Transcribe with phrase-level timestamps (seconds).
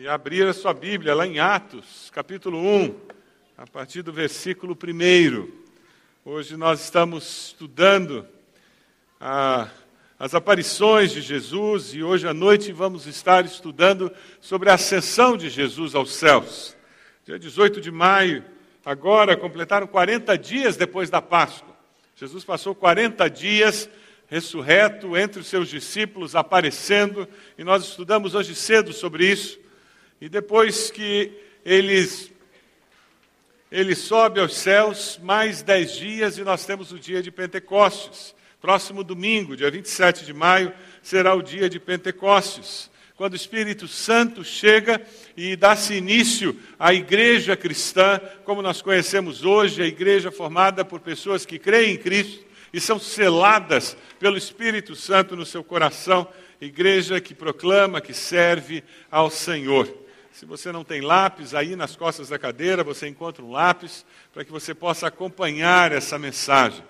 [0.00, 2.94] e abrir a sua Bíblia lá em Atos, capítulo 1,
[3.56, 5.48] a partir do versículo 1.
[6.24, 8.24] Hoje nós estamos estudando
[9.20, 9.66] a,
[10.16, 15.50] as aparições de Jesus e hoje à noite vamos estar estudando sobre a ascensão de
[15.50, 16.76] Jesus aos céus.
[17.26, 18.44] Dia 18 de maio,
[18.84, 21.74] agora completaram 40 dias depois da Páscoa.
[22.14, 23.90] Jesus passou 40 dias
[24.28, 27.26] ressurreto entre os seus discípulos, aparecendo,
[27.58, 29.66] e nós estudamos hoje cedo sobre isso.
[30.20, 31.32] E depois que
[31.64, 32.32] eles,
[33.70, 38.34] ele sobe aos céus, mais dez dias, e nós temos o dia de Pentecostes.
[38.60, 44.42] Próximo domingo, dia 27 de maio, será o dia de Pentecostes, quando o Espírito Santo
[44.44, 45.00] chega
[45.36, 51.46] e dá-se início à igreja cristã, como nós conhecemos hoje, a igreja formada por pessoas
[51.46, 56.28] que creem em Cristo e são seladas pelo Espírito Santo no seu coração,
[56.60, 60.07] igreja que proclama, que serve ao Senhor.
[60.38, 64.44] Se você não tem lápis, aí nas costas da cadeira você encontra um lápis para
[64.44, 66.84] que você possa acompanhar essa mensagem.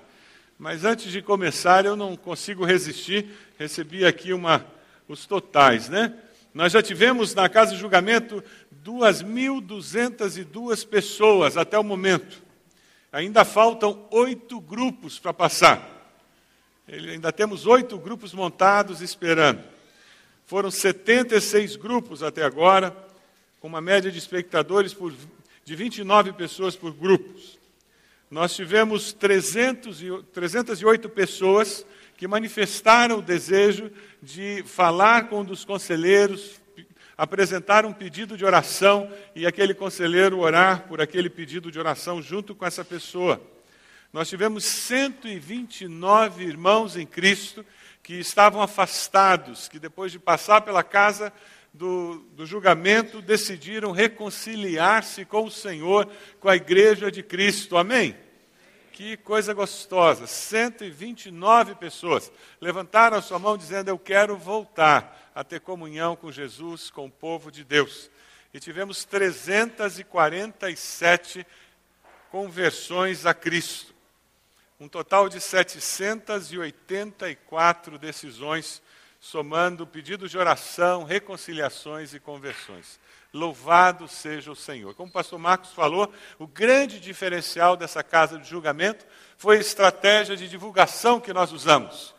[0.59, 3.27] Mas antes de começar, eu não consigo resistir,
[3.59, 4.67] recebi aqui uma,
[5.09, 6.13] os totais, né?
[6.53, 8.45] Nós já tivemos na casa de julgamento
[8.85, 12.43] 2.202 pessoas até o momento.
[13.11, 16.13] Ainda faltam oito grupos para passar.
[16.87, 19.65] Ainda temos oito grupos montados esperando.
[20.45, 23.08] Foram 76 grupos até agora,
[23.61, 25.13] com uma média de espectadores por,
[25.65, 27.59] de 29 pessoas por grupos.
[28.31, 31.85] Nós tivemos 300 e, 308 pessoas
[32.17, 33.91] que manifestaram o desejo
[34.23, 36.61] de falar com um dos conselheiros,
[37.17, 42.55] apresentar um pedido de oração e aquele conselheiro orar por aquele pedido de oração junto
[42.55, 43.41] com essa pessoa.
[44.13, 47.65] Nós tivemos 129 irmãos em Cristo
[48.03, 51.33] que estavam afastados, que depois de passar pela casa
[51.79, 57.77] do, do julgamento decidiram reconciliar-se com o Senhor, com a igreja de Cristo.
[57.77, 58.17] Amém?
[58.93, 60.27] Que coisa gostosa!
[60.27, 66.91] 129 pessoas levantaram a sua mão dizendo: Eu quero voltar a ter comunhão com Jesus,
[66.91, 68.11] com o povo de Deus.
[68.53, 71.47] E tivemos 347
[72.29, 73.95] conversões a Cristo.
[74.81, 78.83] Um total de 784 decisões,
[79.21, 83.01] somando pedidos de oração, reconciliações e conversões.
[83.33, 84.95] Louvado seja o Senhor.
[84.95, 89.05] Como o pastor Marcos falou, o grande diferencial dessa casa de julgamento
[89.37, 92.15] foi a estratégia de divulgação que nós usamos.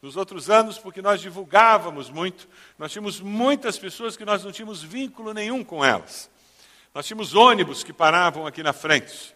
[0.00, 2.48] Nos outros anos, porque nós divulgávamos muito,
[2.78, 6.30] nós tínhamos muitas pessoas que nós não tínhamos vínculo nenhum com elas.
[6.94, 9.34] Nós tínhamos ônibus que paravam aqui na frente.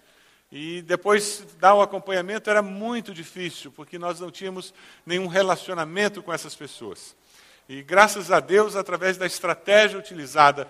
[0.51, 4.73] E depois dar o acompanhamento era muito difícil, porque nós não tínhamos
[5.05, 7.15] nenhum relacionamento com essas pessoas.
[7.69, 10.67] E graças a Deus, através da estratégia utilizada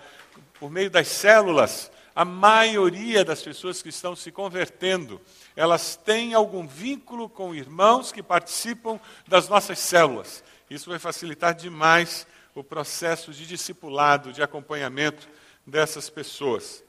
[0.59, 5.21] por meio das células, a maioria das pessoas que estão se convertendo,
[5.55, 10.43] elas têm algum vínculo com irmãos que participam das nossas células.
[10.69, 15.29] Isso vai facilitar demais o processo de discipulado, de acompanhamento
[15.65, 16.83] dessas pessoas.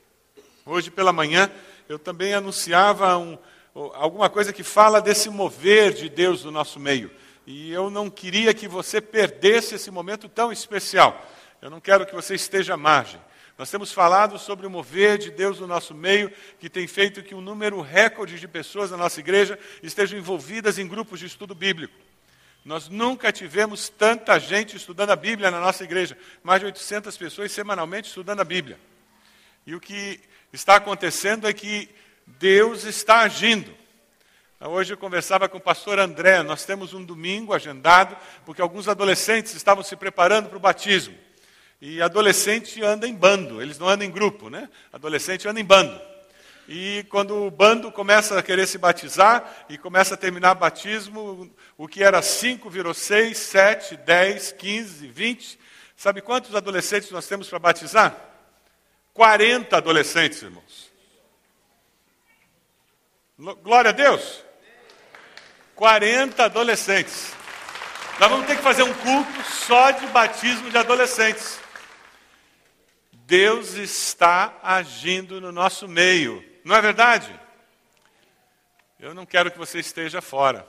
[0.66, 1.48] Hoje pela manhã,
[1.90, 3.36] eu também anunciava um,
[3.74, 7.10] alguma coisa que fala desse mover de Deus no nosso meio.
[7.44, 11.28] E eu não queria que você perdesse esse momento tão especial.
[11.60, 13.20] Eu não quero que você esteja à margem.
[13.58, 17.34] Nós temos falado sobre o mover de Deus no nosso meio, que tem feito que
[17.34, 21.94] um número recorde de pessoas na nossa igreja estejam envolvidas em grupos de estudo bíblico.
[22.64, 27.50] Nós nunca tivemos tanta gente estudando a Bíblia na nossa igreja, mais de 800 pessoas
[27.50, 28.78] semanalmente estudando a Bíblia.
[29.66, 30.20] E o que
[30.52, 31.88] está acontecendo é que
[32.26, 33.72] Deus está agindo.
[34.60, 39.54] Hoje eu conversava com o pastor André, nós temos um domingo agendado, porque alguns adolescentes
[39.54, 41.16] estavam se preparando para o batismo.
[41.80, 44.68] E adolescente anda em bando, eles não andam em grupo, né?
[44.92, 45.98] Adolescente anda em bando.
[46.68, 51.88] E quando o bando começa a querer se batizar e começa a terminar batismo, o
[51.88, 55.58] que era cinco virou seis, sete, dez, quinze, vinte.
[55.96, 58.29] Sabe quantos adolescentes nós temos para batizar?
[59.14, 60.90] 40 adolescentes, irmãos.
[63.62, 64.44] Glória a Deus.
[65.74, 67.32] 40 adolescentes.
[68.18, 71.58] Nós vamos ter que fazer um culto só de batismo de adolescentes.
[73.12, 77.32] Deus está agindo no nosso meio, não é verdade?
[78.98, 80.66] Eu não quero que você esteja fora.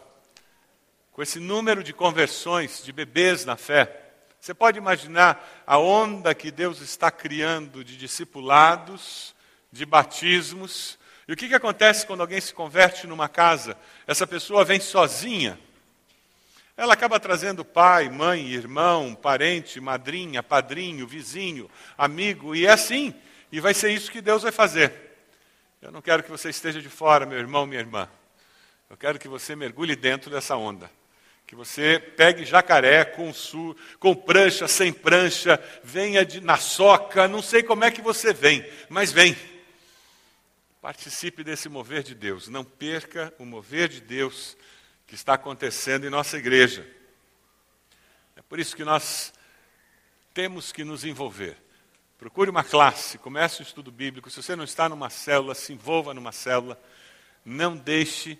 [1.11, 4.00] Com esse número de conversões de bebês na fé,
[4.41, 9.35] você pode imaginar a onda que Deus está criando de discipulados,
[9.71, 10.97] de batismos.
[11.27, 13.77] E o que, que acontece quando alguém se converte numa casa?
[14.07, 15.59] Essa pessoa vem sozinha.
[16.75, 23.13] ela acaba trazendo pai, mãe, irmão, parente, madrinha, padrinho, vizinho, amigo, e é assim.
[23.51, 24.91] E vai ser isso que Deus vai fazer.
[25.79, 28.09] Eu não quero que você esteja de fora, meu irmão, minha irmã.
[28.89, 30.89] Eu quero que você mergulhe dentro dessa onda.
[31.51, 37.41] Que você pegue jacaré com, su, com prancha, sem prancha, venha de, na soca, não
[37.41, 39.35] sei como é que você vem, mas vem.
[40.81, 42.47] Participe desse mover de Deus.
[42.47, 44.55] Não perca o mover de Deus
[45.05, 46.87] que está acontecendo em nossa igreja.
[48.37, 49.33] É por isso que nós
[50.33, 51.57] temos que nos envolver.
[52.17, 54.29] Procure uma classe, comece o estudo bíblico.
[54.29, 56.81] Se você não está numa célula, se envolva numa célula.
[57.43, 58.39] Não deixe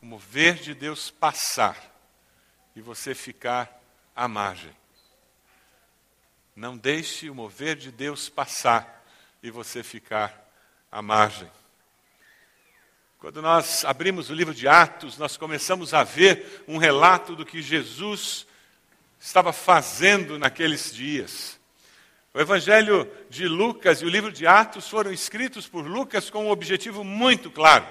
[0.00, 1.76] o mover de Deus passar
[2.74, 3.80] e você ficar
[4.14, 4.74] à margem.
[6.54, 9.04] Não deixe o mover de Deus passar
[9.42, 10.48] e você ficar
[10.90, 11.50] à margem.
[13.18, 17.60] Quando nós abrimos o livro de Atos, nós começamos a ver um relato do que
[17.60, 18.46] Jesus
[19.18, 21.58] estava fazendo naqueles dias.
[22.32, 26.50] O Evangelho de Lucas e o livro de Atos foram escritos por Lucas com um
[26.50, 27.84] objetivo muito claro: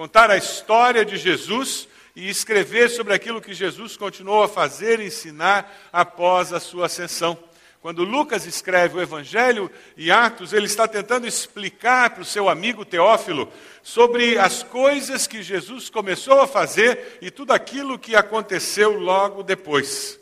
[0.00, 1.86] contar a história de Jesus
[2.16, 7.36] e escrever sobre aquilo que Jesus continuou a fazer e ensinar após a sua ascensão.
[7.82, 12.82] Quando Lucas escreve o Evangelho e Atos, ele está tentando explicar para o seu amigo
[12.82, 13.52] Teófilo
[13.82, 20.18] sobre as coisas que Jesus começou a fazer e tudo aquilo que aconteceu logo depois.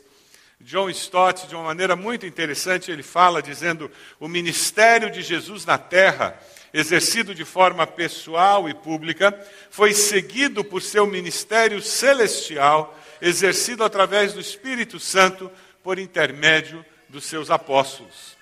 [0.59, 3.89] John Stott, de uma maneira muito interessante, ele fala dizendo:
[4.19, 6.37] o ministério de Jesus na terra,
[6.73, 9.37] exercido de forma pessoal e pública,
[9.69, 15.51] foi seguido por seu ministério celestial, exercido através do Espírito Santo
[15.83, 18.37] por intermédio dos seus apóstolos.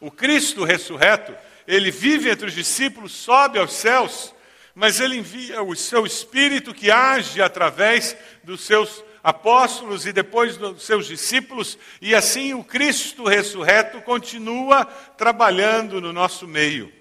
[0.00, 1.34] O Cristo ressurreto,
[1.66, 4.34] ele vive entre os discípulos, sobe aos céus,
[4.74, 10.82] mas ele envia o seu Espírito que age através dos seus apóstolos e depois dos
[10.82, 16.92] seus discípulos, e assim o Cristo ressurreto continua trabalhando no nosso meio.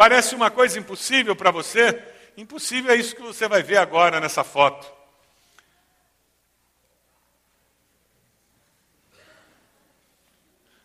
[0.00, 2.02] Parece uma coisa impossível para você?
[2.34, 4.90] Impossível é isso que você vai ver agora nessa foto.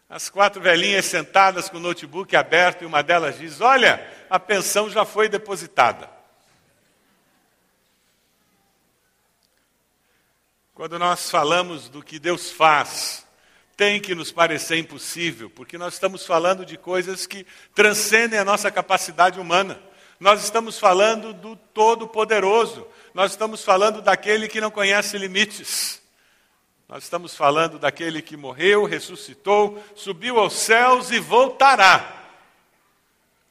[0.09, 4.89] As quatro velhinhas sentadas com o notebook aberto e uma delas diz: Olha, a pensão
[4.89, 6.09] já foi depositada.
[10.73, 13.24] Quando nós falamos do que Deus faz,
[13.75, 18.71] tem que nos parecer impossível, porque nós estamos falando de coisas que transcendem a nossa
[18.71, 19.79] capacidade humana.
[20.19, 26.01] Nós estamos falando do Todo-Poderoso, nós estamos falando daquele que não conhece limites.
[26.87, 32.23] Nós estamos falando daquele que morreu, ressuscitou, subiu aos céus e voltará.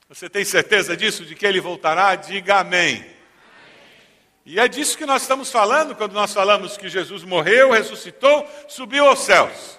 [0.08, 2.14] Você tem certeza disso, de que ele voltará?
[2.14, 3.04] Diga amém.
[4.46, 9.06] E é disso que nós estamos falando quando nós falamos que Jesus morreu, ressuscitou, subiu
[9.06, 9.78] aos céus.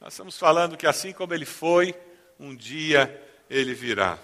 [0.00, 1.94] Nós estamos falando que assim como ele foi,
[2.38, 4.18] um dia ele virá.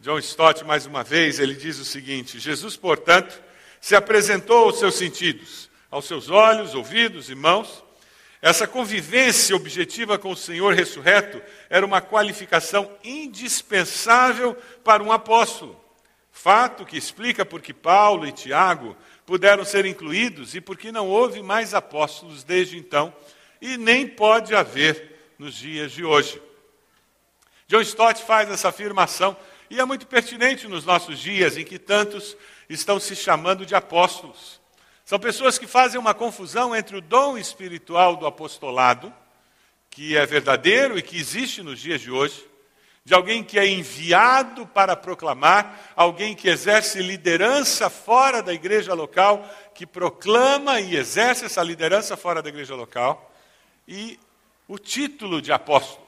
[0.00, 3.40] John Stott, mais uma vez, ele diz o seguinte: Jesus, portanto,
[3.80, 7.84] se apresentou aos seus sentidos aos seus olhos, ouvidos e mãos.
[8.42, 11.40] Essa convivência objetiva com o Senhor ressurreto
[11.70, 15.80] era uma qualificação indispensável para um apóstolo.
[16.32, 21.06] Fato que explica por que Paulo e Tiago puderam ser incluídos e por que não
[21.06, 23.14] houve mais apóstolos desde então
[23.60, 26.40] e nem pode haver nos dias de hoje.
[27.66, 29.36] John Stott faz essa afirmação
[29.70, 32.36] e é muito pertinente nos nossos dias em que tantos
[32.68, 34.60] estão se chamando de apóstolos.
[35.04, 39.12] São pessoas que fazem uma confusão entre o dom espiritual do apostolado,
[39.90, 42.44] que é verdadeiro e que existe nos dias de hoje,
[43.04, 49.46] de alguém que é enviado para proclamar, alguém que exerce liderança fora da igreja local,
[49.74, 53.33] que proclama e exerce essa liderança fora da igreja local,
[53.86, 54.18] e
[54.66, 56.06] o título de apóstolo.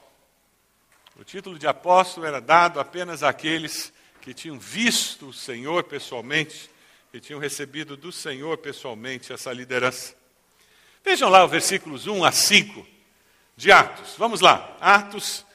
[1.19, 6.69] O título de apóstolo era dado apenas àqueles que tinham visto o Senhor pessoalmente
[7.11, 10.15] que tinham recebido do Senhor pessoalmente essa liderança.
[11.03, 12.85] Vejam lá os versículos 1 a 5
[13.55, 14.15] de Atos.
[14.17, 15.45] Vamos lá, Atos,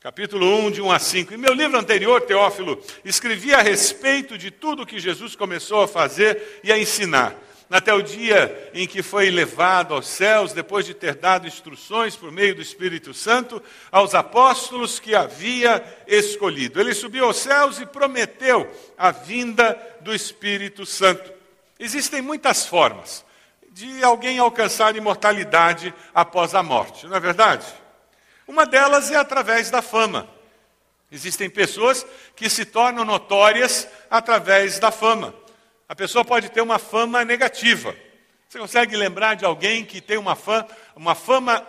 [0.00, 1.34] capítulo 1, de 1 a 5.
[1.34, 6.60] Em meu livro anterior, Teófilo, escrevi a respeito de tudo que Jesus começou a fazer
[6.64, 7.36] e a ensinar
[7.70, 12.30] até o dia em que foi levado aos céus, depois de ter dado instruções por
[12.30, 16.80] meio do Espírito Santo aos apóstolos que havia escolhido.
[16.80, 21.32] Ele subiu aos céus e prometeu a vinda do Espírito Santo.
[21.78, 23.24] Existem muitas formas
[23.70, 27.66] de alguém alcançar imortalidade após a morte, não é verdade?
[28.46, 30.28] Uma delas é através da fama.
[31.10, 32.06] Existem pessoas
[32.36, 35.34] que se tornam notórias através da fama.
[35.88, 37.94] A pessoa pode ter uma fama negativa.
[38.48, 41.66] Você consegue lembrar de alguém que tem uma fama, uma fama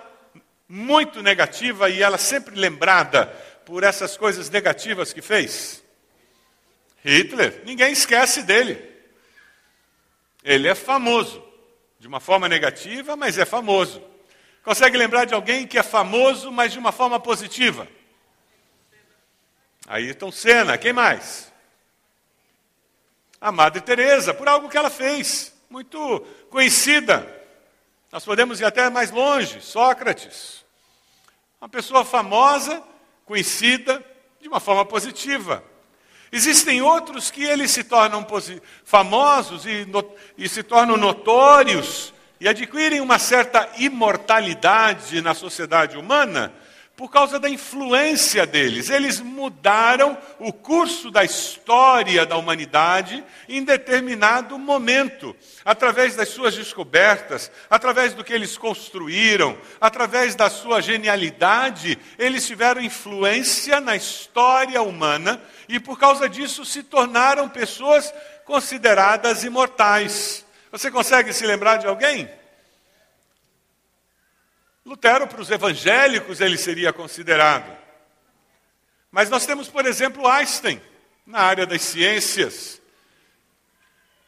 [0.67, 3.25] muito negativa e ela sempre lembrada
[3.65, 5.83] por essas coisas negativas que fez?
[7.03, 8.81] Hitler, ninguém esquece dele.
[10.43, 11.43] Ele é famoso,
[11.99, 14.01] de uma forma negativa, mas é famoso.
[14.63, 17.87] Consegue lembrar de alguém que é famoso, mas de uma forma positiva?
[19.87, 21.51] Ayrton Senna, quem mais?
[23.39, 27.31] A Madre Teresa, por algo que ela fez, muito conhecida.
[28.11, 30.63] Nós podemos ir até mais longe, Sócrates.
[31.59, 32.81] Uma pessoa famosa,
[33.25, 34.03] conhecida
[34.39, 35.63] de uma forma positiva.
[36.31, 38.25] Existem outros que eles se tornam
[38.83, 39.87] famosos e,
[40.37, 46.53] e se tornam notórios e adquirem uma certa imortalidade na sociedade humana
[46.95, 48.89] por causa da influência deles.
[48.89, 57.51] Eles mudaram o curso da história da humanidade em determinado momento, através das suas descobertas,
[57.69, 65.41] através do que eles construíram, através da sua genialidade, eles tiveram influência na história humana
[65.67, 68.13] e por causa disso se tornaram pessoas
[68.45, 70.45] consideradas imortais.
[70.71, 72.29] Você consegue se lembrar de alguém?
[74.85, 77.75] Lutero, para os evangélicos, ele seria considerado.
[79.09, 80.79] Mas nós temos, por exemplo, Einstein,
[81.25, 82.79] na área das ciências.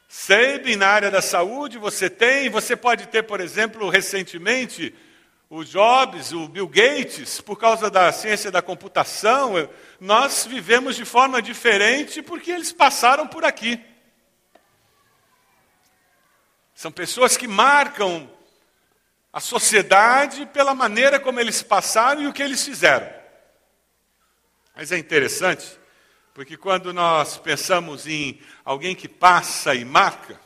[0.07, 2.49] Sabin, na área da saúde, você tem.
[2.49, 4.95] Você pode ter, por exemplo, recentemente,
[5.47, 9.69] o Jobs, o Bill Gates, por causa da ciência da computação.
[9.99, 13.79] Nós vivemos de forma diferente porque eles passaram por aqui.
[16.73, 18.27] São pessoas que marcam
[19.38, 23.08] a sociedade pela maneira como eles passaram e o que eles fizeram.
[24.75, 25.77] Mas é interessante,
[26.34, 30.41] porque quando nós pensamos em alguém que passa e marca,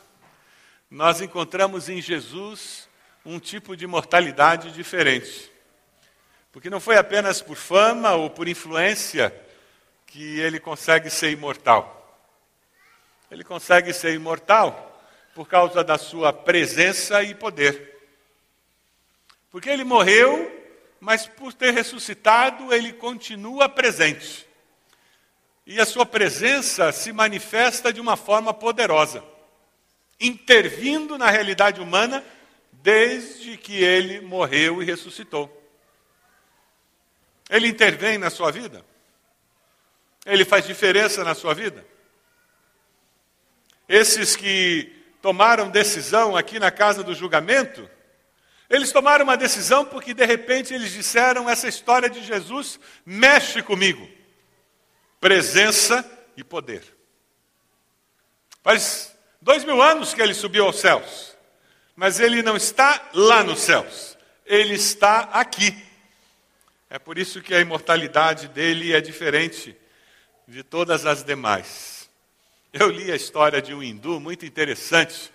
[0.90, 2.90] nós encontramos em Jesus
[3.26, 5.50] um tipo de mortalidade diferente.
[6.52, 9.34] Porque não foi apenas por fama ou por influência
[10.06, 12.28] que ele consegue ser imortal.
[13.32, 15.02] Ele consegue ser imortal
[15.34, 18.01] por causa da sua presença e poder.
[19.52, 20.50] Porque ele morreu,
[21.00, 24.48] mas por ter ressuscitado, ele continua presente.
[25.66, 29.24] E a sua presença se manifesta de uma forma poderosa,
[30.20, 32.24] intervindo na realidade humana
[32.72, 35.58] desde que ele morreu e ressuscitou.
[37.50, 38.84] Ele intervém na sua vida?
[40.26, 41.86] Ele faz diferença na sua vida?
[43.90, 47.90] Esses que tomaram decisão aqui na casa do julgamento,
[48.72, 54.08] eles tomaram uma decisão porque de repente eles disseram: essa história de Jesus mexe comigo.
[55.20, 56.82] Presença e poder.
[58.64, 61.36] Faz dois mil anos que ele subiu aos céus,
[61.98, 65.76] mas ele não está lá nos céus, ele está aqui.
[66.90, 69.76] É por isso que a imortalidade dele é diferente
[70.48, 72.10] de todas as demais.
[72.72, 75.30] Eu li a história de um hindu muito interessante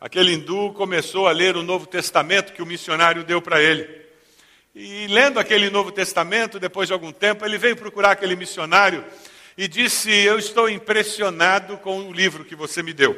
[0.00, 3.86] Aquele hindu começou a ler o Novo Testamento que o missionário deu para ele.
[4.74, 9.04] E lendo aquele Novo Testamento, depois de algum tempo, ele veio procurar aquele missionário
[9.58, 13.14] e disse: Eu estou impressionado com o livro que você me deu.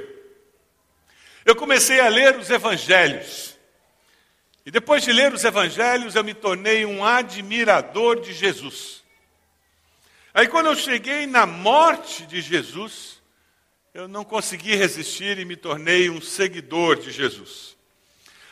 [1.44, 3.56] Eu comecei a ler os evangelhos.
[4.66, 9.04] E depois de ler os evangelhos, eu me tornei um admirador de Jesus.
[10.34, 13.11] Aí, quando eu cheguei na morte de Jesus,
[13.94, 17.76] eu não consegui resistir e me tornei um seguidor de Jesus.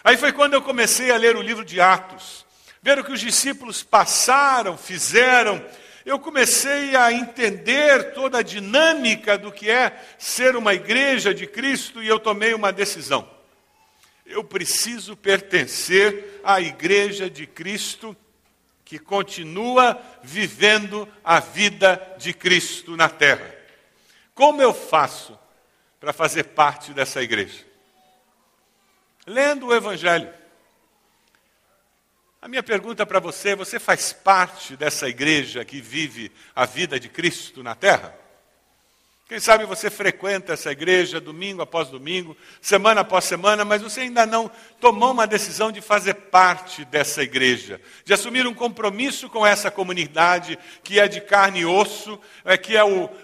[0.04, 2.44] Aí foi quando eu comecei a ler o livro de Atos,
[2.82, 5.64] ver o que os discípulos passaram, fizeram.
[6.04, 12.02] Eu comecei a entender toda a dinâmica do que é ser uma igreja de Cristo
[12.02, 13.26] e eu tomei uma decisão.
[14.26, 18.14] Eu preciso pertencer à igreja de Cristo
[18.84, 23.59] que continua vivendo a vida de Cristo na terra.
[24.40, 25.38] Como eu faço
[26.00, 27.62] para fazer parte dessa igreja?
[29.26, 30.32] Lendo o Evangelho.
[32.40, 37.06] A minha pergunta para você: você faz parte dessa igreja que vive a vida de
[37.10, 38.18] Cristo na terra?
[39.30, 44.26] Quem sabe você frequenta essa igreja domingo após domingo, semana após semana, mas você ainda
[44.26, 49.70] não tomou uma decisão de fazer parte dessa igreja, de assumir um compromisso com essa
[49.70, 52.82] comunidade que é de carne e osso, é, que é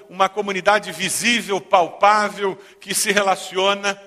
[0.08, 4.00] uma comunidade visível, palpável, que se relaciona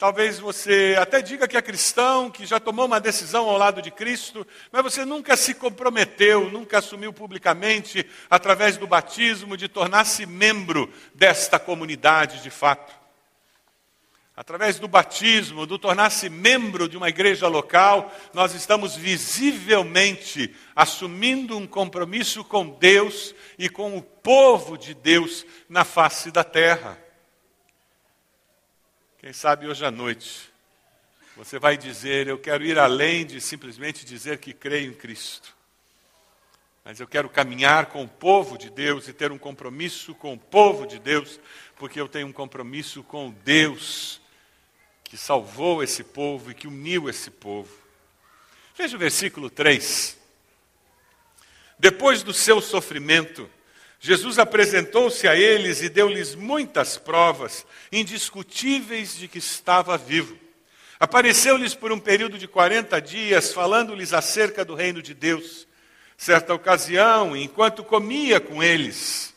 [0.00, 3.90] Talvez você até diga que é cristão, que já tomou uma decisão ao lado de
[3.90, 10.90] Cristo, mas você nunca se comprometeu, nunca assumiu publicamente, através do batismo, de tornar-se membro
[11.14, 12.94] desta comunidade de fato.
[14.34, 21.66] Através do batismo, do tornar-se membro de uma igreja local, nós estamos visivelmente assumindo um
[21.66, 26.96] compromisso com Deus e com o povo de Deus na face da terra.
[29.20, 30.50] Quem sabe hoje à noite
[31.36, 35.54] você vai dizer: Eu quero ir além de simplesmente dizer que creio em Cristo.
[36.82, 40.38] Mas eu quero caminhar com o povo de Deus e ter um compromisso com o
[40.38, 41.38] povo de Deus,
[41.76, 44.22] porque eu tenho um compromisso com Deus
[45.04, 47.76] que salvou esse povo e que uniu esse povo.
[48.74, 50.16] Veja o versículo 3.
[51.78, 53.50] Depois do seu sofrimento,
[54.02, 60.38] Jesus apresentou-se a eles e deu-lhes muitas provas indiscutíveis de que estava vivo.
[60.98, 65.68] Apareceu-lhes por um período de 40 dias, falando-lhes acerca do reino de Deus.
[66.16, 69.34] Certa ocasião, enquanto comia com eles,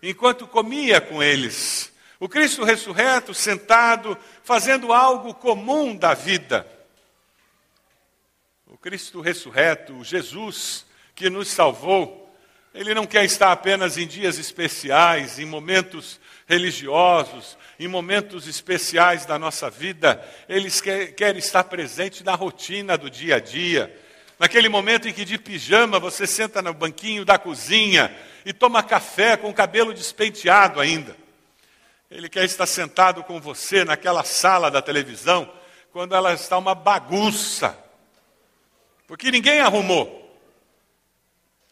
[0.00, 6.66] enquanto comia com eles, o Cristo ressurreto, sentado, fazendo algo comum da vida.
[8.64, 10.86] O Cristo ressurreto, Jesus
[11.16, 12.27] que nos salvou,
[12.74, 19.38] ele não quer estar apenas em dias especiais, em momentos religiosos, em momentos especiais da
[19.38, 20.22] nossa vida.
[20.48, 23.94] Ele quer, quer estar presente na rotina do dia a dia.
[24.38, 29.36] Naquele momento em que de pijama você senta no banquinho da cozinha e toma café
[29.36, 31.16] com o cabelo despenteado ainda.
[32.10, 35.50] Ele quer estar sentado com você naquela sala da televisão,
[35.92, 37.76] quando ela está uma bagunça.
[39.06, 40.27] Porque ninguém arrumou.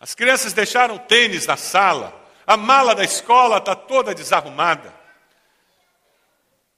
[0.06, 2.14] As crianças deixaram tênis na sala,
[2.46, 4.94] a mala da escola está toda desarrumada.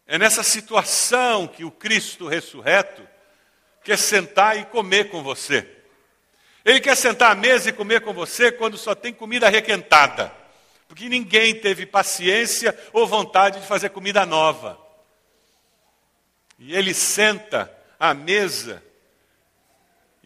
[0.06, 3.06] É nessa situação que o Cristo ressurreto
[3.85, 5.68] quer sentar e comer com você.
[6.64, 10.32] Ele quer sentar à mesa e comer com você quando só tem comida requentada
[10.88, 14.80] porque ninguém teve paciência ou vontade de fazer comida nova.
[16.58, 17.70] E ele senta
[18.00, 18.82] à mesa,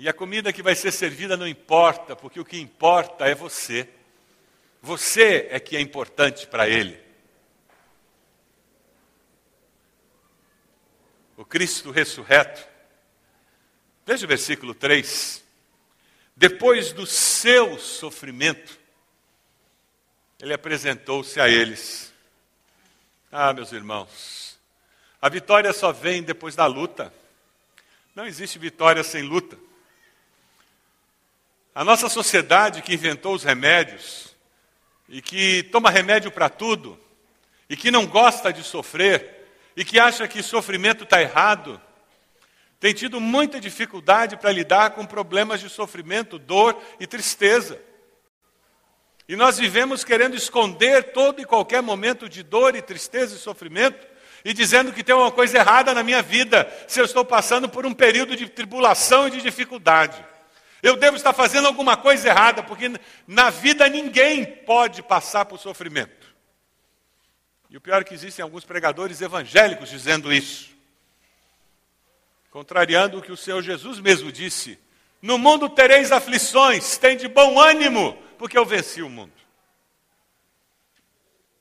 [0.03, 3.89] e a comida que vai ser servida não importa, porque o que importa é você.
[4.81, 7.01] Você é que é importante para ele.
[11.37, 12.67] O Cristo ressurreto.
[14.05, 15.41] Veja o versículo 3.
[16.35, 18.77] Depois do seu sofrimento,
[20.41, 22.13] ele apresentou-se a eles.
[23.31, 24.59] Ah, meus irmãos,
[25.21, 27.15] a vitória só vem depois da luta.
[28.17, 29.57] Não existe vitória sem luta.
[31.75, 34.37] A nossa sociedade que inventou os remédios,
[35.09, 37.01] e que toma remédio para tudo,
[37.69, 41.81] e que não gosta de sofrer, e que acha que sofrimento está errado,
[42.79, 47.81] tem tido muita dificuldade para lidar com problemas de sofrimento, dor e tristeza.
[49.27, 54.07] E nós vivemos querendo esconder todo e qualquer momento de dor e tristeza e sofrimento,
[54.45, 57.87] e dizendo que tem uma coisa errada na minha vida, se eu estou passando por
[57.87, 60.32] um período de tribulação e de dificuldade.
[60.83, 62.91] Eu devo estar fazendo alguma coisa errada, porque
[63.27, 66.35] na vida ninguém pode passar por sofrimento.
[67.71, 70.73] E o pior é que existem alguns pregadores evangélicos dizendo isso.
[72.51, 74.79] Contrariando o que o Senhor Jesus mesmo disse:
[75.23, 79.33] No mundo tereis aflições, tem de bom ânimo, porque eu venci o mundo.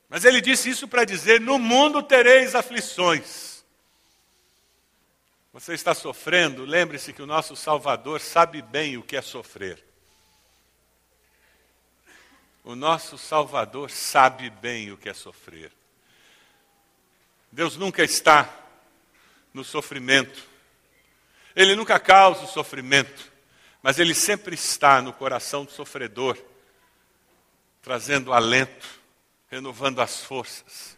[0.10, 3.51] Mas ele disse isso para dizer: no mundo tereis aflições.
[5.54, 9.84] Você está sofrendo, lembre-se que o nosso Salvador sabe bem o que é sofrer.
[12.64, 15.72] O nosso Salvador sabe bem o que é sofrer.
[17.52, 18.50] Deus nunca está
[19.54, 20.48] no sofrimento.
[21.56, 23.30] Ele nunca causa o sofrimento,
[23.84, 26.38] mas ele sempre está no coração do sofredor
[27.82, 28.88] trazendo alento,
[29.50, 30.98] renovando as forças,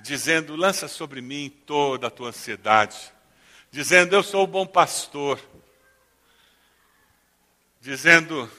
[0.00, 3.12] dizendo: lança sobre mim toda a tua ansiedade,
[3.70, 5.40] dizendo: eu sou o bom pastor,
[7.80, 8.50] dizendo: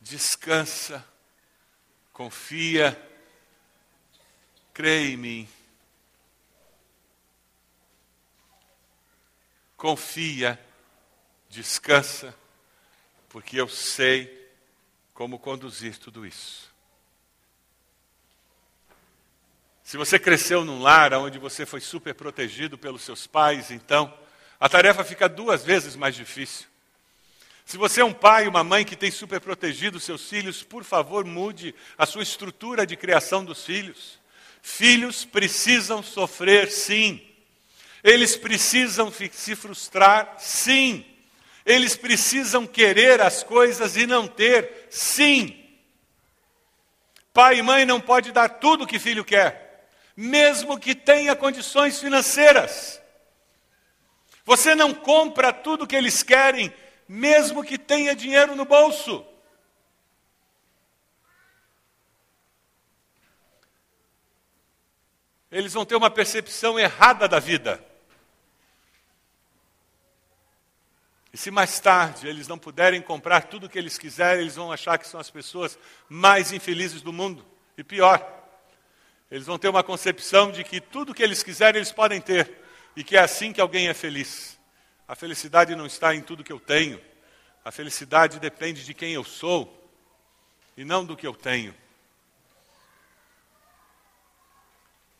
[0.00, 1.04] descansa,
[2.12, 3.00] confia,
[4.72, 5.48] crê em mim.
[9.76, 10.58] Confia,
[11.48, 12.34] descansa,
[13.28, 14.50] porque eu sei
[15.14, 16.72] como conduzir tudo isso.
[19.88, 24.12] Se você cresceu num lar onde você foi super protegido pelos seus pais, então
[24.60, 26.66] a tarefa fica duas vezes mais difícil.
[27.64, 30.84] Se você é um pai ou uma mãe que tem super protegido seus filhos, por
[30.84, 34.20] favor, mude a sua estrutura de criação dos filhos.
[34.60, 37.26] Filhos precisam sofrer, sim.
[38.04, 41.02] Eles precisam se frustrar, sim.
[41.64, 45.58] Eles precisam querer as coisas e não ter, sim.
[47.32, 49.67] Pai e mãe não pode dar tudo o que filho quer,
[50.20, 53.00] mesmo que tenha condições financeiras.
[54.44, 56.74] Você não compra tudo que eles querem,
[57.06, 59.24] mesmo que tenha dinheiro no bolso.
[65.52, 67.80] Eles vão ter uma percepção errada da vida.
[71.32, 74.72] E se mais tarde eles não puderem comprar tudo o que eles quiserem, eles vão
[74.72, 75.78] achar que são as pessoas
[76.08, 77.46] mais infelizes do mundo.
[77.76, 78.37] E pior,
[79.30, 82.50] eles vão ter uma concepção de que tudo que eles quiserem eles podem ter
[82.96, 84.58] e que é assim que alguém é feliz.
[85.06, 87.00] A felicidade não está em tudo que eu tenho.
[87.64, 89.90] A felicidade depende de quem eu sou
[90.76, 91.74] e não do que eu tenho.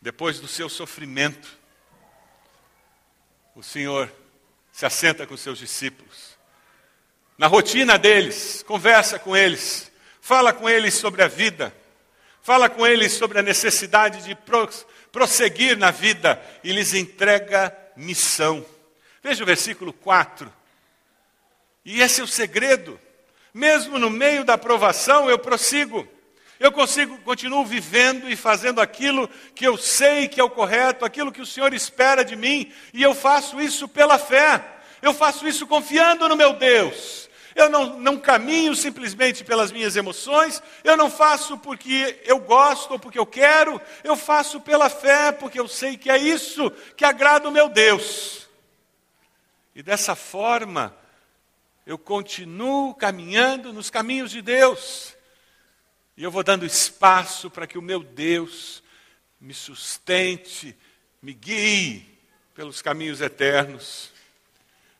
[0.01, 1.59] Depois do seu sofrimento,
[3.55, 4.11] o Senhor
[4.73, 6.39] se assenta com seus discípulos.
[7.37, 9.91] Na rotina deles, conversa com eles,
[10.21, 11.75] fala com eles sobre a vida,
[12.49, 14.35] fala com eles sobre a necessidade de
[15.13, 18.65] prosseguir na vida e lhes entrega missão.
[19.23, 20.51] Veja o versículo 4.
[21.85, 22.99] E esse é o segredo.
[23.53, 26.09] Mesmo no meio da provação, eu prossigo.
[26.59, 31.31] Eu consigo, continuo vivendo e fazendo aquilo que eu sei que é o correto, aquilo
[31.31, 34.65] que o Senhor espera de mim, e eu faço isso pela fé.
[35.03, 37.28] Eu faço isso confiando no meu Deus.
[37.59, 43.01] Eu não, não caminho simplesmente pelas minhas emoções, eu não faço porque eu gosto ou
[43.01, 47.49] porque eu quero, eu faço pela fé, porque eu sei que é isso que agrada
[47.49, 48.49] o meu Deus.
[49.75, 50.97] E dessa forma,
[51.85, 55.17] eu continuo caminhando nos caminhos de Deus.
[56.17, 58.85] E eu vou dando espaço para que o meu Deus
[59.41, 60.77] me sustente,
[61.21, 62.07] me guie
[62.55, 64.13] pelos caminhos eternos.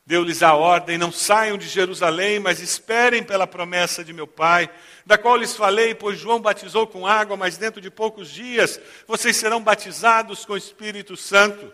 [0.09, 4.67] Deu-lhes a ordem: não saiam de Jerusalém, mas esperem pela promessa de meu Pai,
[5.05, 9.37] da qual lhes falei, pois João batizou com água, mas dentro de poucos dias vocês
[9.37, 11.71] serão batizados com o Espírito Santo.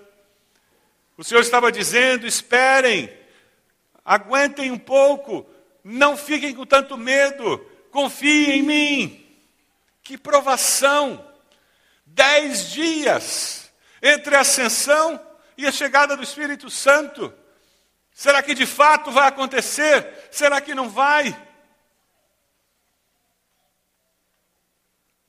[1.16, 3.10] O Senhor estava dizendo: esperem,
[4.04, 5.50] aguentem um pouco,
[5.82, 9.26] não fiquem com tanto medo, confiem em mim.
[10.04, 11.26] Que provação!
[12.06, 13.72] Dez dias
[14.02, 15.26] entre a ascensão
[15.58, 17.34] e a chegada do Espírito Santo.
[18.16, 20.08] Será que de fato vai acontecer?
[20.32, 21.38] Será que não vai?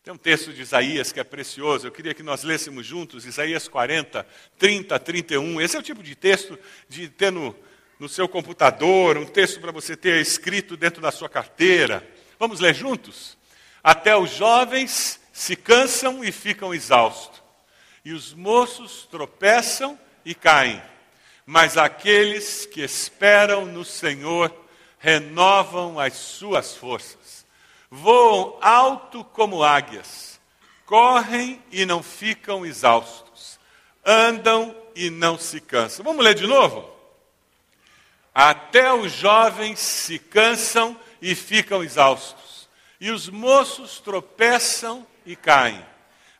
[0.05, 3.67] Tem um texto de Isaías que é precioso, eu queria que nós lêssemos juntos, Isaías
[3.67, 4.25] 40,
[4.57, 5.61] 30, 31.
[5.61, 6.57] Esse é o tipo de texto
[6.89, 7.57] de ter no,
[7.99, 12.09] no seu computador, um texto para você ter escrito dentro da sua carteira.
[12.39, 13.37] Vamos ler juntos?
[13.83, 17.43] Até os jovens se cansam e ficam exaustos,
[18.05, 20.81] e os moços tropeçam e caem.
[21.47, 24.53] Mas aqueles que esperam no Senhor
[24.99, 27.47] renovam as suas forças,
[27.89, 30.41] voam alto como águias,
[30.85, 33.61] correm e não ficam exaustos,
[34.05, 36.05] andam e não se cansam.
[36.05, 36.91] Vamos ler de novo?
[38.35, 42.69] Até os jovens se cansam e ficam exaustos
[43.01, 45.85] e os moços tropeçam e caem,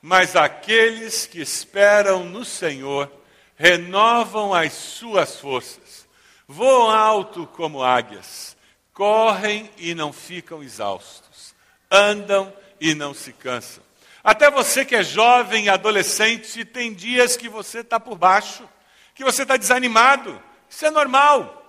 [0.01, 3.11] mas aqueles que esperam no Senhor
[3.57, 6.07] renovam as suas forças,
[6.47, 8.57] voam alto como águias,
[8.93, 11.55] correm e não ficam exaustos,
[11.91, 13.83] andam e não se cansam.
[14.23, 18.69] Até você que é jovem adolescente, tem dias que você está por baixo,
[19.15, 20.43] que você está desanimado.
[20.69, 21.63] Isso é normal.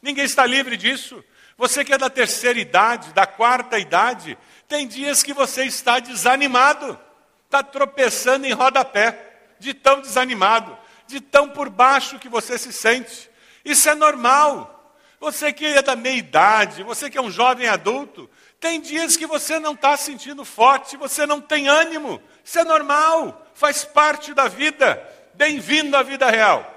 [0.00, 1.22] Ninguém está livre disso.
[1.56, 6.98] Você que é da terceira idade, da quarta idade, tem dias que você está desanimado,
[7.44, 10.76] está tropeçando em rodapé, de tão desanimado,
[11.12, 13.30] de tão por baixo que você se sente.
[13.64, 14.96] Isso é normal.
[15.20, 19.26] Você que é da meia idade, você que é um jovem adulto, tem dias que
[19.26, 22.20] você não está sentindo forte, você não tem ânimo.
[22.42, 25.00] Isso é normal, faz parte da vida.
[25.34, 26.68] Bem-vindo à vida real.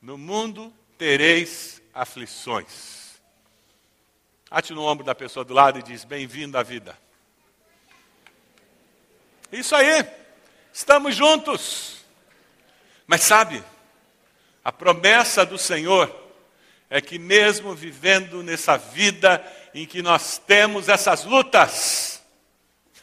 [0.00, 3.20] No mundo tereis aflições.
[4.50, 6.96] Ate no ombro da pessoa do lado e diz: Bem-vindo à vida.
[9.52, 10.06] Isso aí,
[10.72, 11.99] estamos juntos.
[13.10, 13.60] Mas sabe,
[14.62, 16.14] a promessa do Senhor
[16.88, 19.44] é que, mesmo vivendo nessa vida
[19.74, 22.22] em que nós temos essas lutas,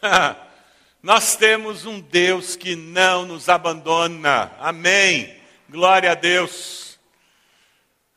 [1.04, 4.50] nós temos um Deus que não nos abandona.
[4.62, 5.38] Amém.
[5.70, 6.98] Glória a Deus.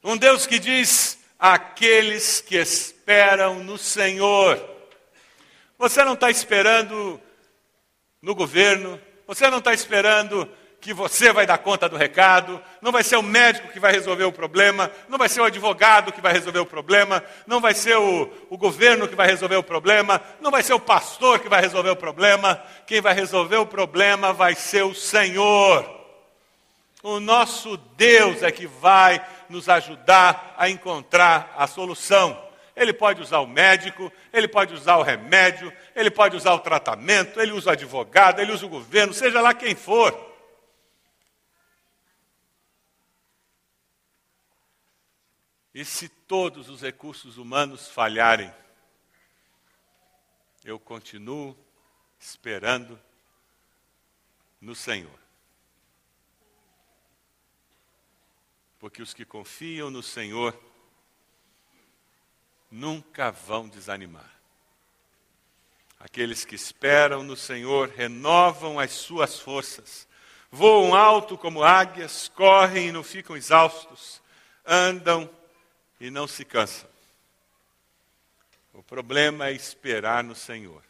[0.05, 4.64] Um Deus que diz: aqueles que esperam no Senhor.
[5.76, 7.20] Você não está esperando
[8.22, 10.48] no governo, você não está esperando
[10.81, 14.25] que você vai dar conta do recado, não vai ser o médico que vai resolver
[14.25, 17.99] o problema, não vai ser o advogado que vai resolver o problema, não vai ser
[17.99, 21.61] o, o governo que vai resolver o problema, não vai ser o pastor que vai
[21.61, 26.01] resolver o problema, quem vai resolver o problema vai ser o Senhor.
[27.03, 32.38] O nosso Deus é que vai nos ajudar a encontrar a solução.
[32.75, 37.38] Ele pode usar o médico, ele pode usar o remédio, ele pode usar o tratamento,
[37.38, 40.30] ele usa o advogado, ele usa o governo, seja lá quem for.
[45.74, 48.52] E se todos os recursos humanos falharem,
[50.64, 51.56] eu continuo
[52.18, 53.00] esperando
[54.61, 55.20] no Senhor.
[58.80, 60.59] porque os que confiam no Senhor
[62.70, 64.40] nunca vão desanimar.
[66.00, 70.09] Aqueles que esperam no Senhor renovam as suas forças,
[70.50, 74.22] voam alto como águias, correm e não ficam exaustos,
[74.64, 75.28] andam
[76.01, 76.89] e não se cansam.
[78.73, 80.83] O problema é esperar no Senhor.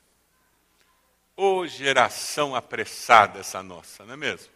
[1.37, 4.53] Ô oh, geração apressada essa nossa, não é mesmo?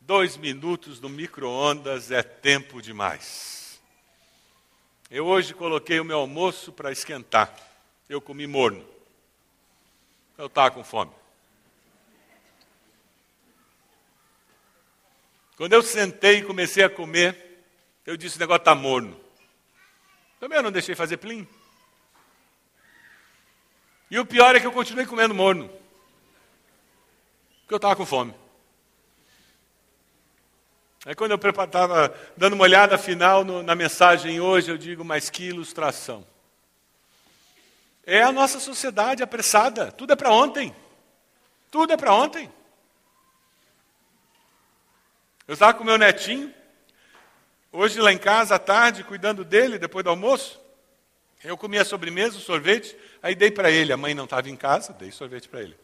[0.00, 3.80] Dois minutos no micro-ondas é tempo demais.
[5.10, 7.54] Eu hoje coloquei o meu almoço para esquentar.
[8.08, 8.86] Eu comi morno.
[10.38, 11.12] Eu estava com fome.
[15.56, 17.49] Quando eu sentei e comecei a comer,
[18.10, 19.18] eu disse: o negócio está morno.
[20.40, 21.46] Também eu não deixei fazer plim.
[24.10, 25.68] E o pior é que eu continuei comendo morno.
[27.60, 28.34] Porque eu estava com fome.
[31.06, 35.30] Aí quando eu estava dando uma olhada final no, na mensagem hoje, eu digo, mas
[35.30, 36.26] que ilustração.
[38.04, 40.74] É a nossa sociedade apressada, tudo é para ontem.
[41.70, 42.52] Tudo é para ontem.
[45.46, 46.52] Eu estava com meu netinho,
[47.72, 50.60] hoje lá em casa, à tarde, cuidando dele, depois do almoço.
[51.42, 53.92] Eu comi a sobremesa, o sorvete, aí dei para ele.
[53.92, 55.76] A mãe não estava em casa, dei sorvete para ele.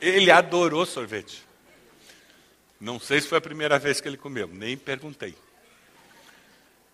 [0.00, 1.44] Ele adorou sorvete.
[2.80, 5.36] Não sei se foi a primeira vez que ele comeu, nem perguntei.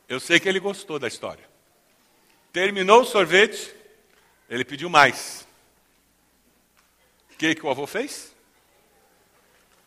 [0.09, 1.49] Eu sei que ele gostou da história.
[2.53, 3.75] Terminou o sorvete,
[4.49, 5.47] ele pediu mais.
[7.33, 8.35] O que, que o avô fez?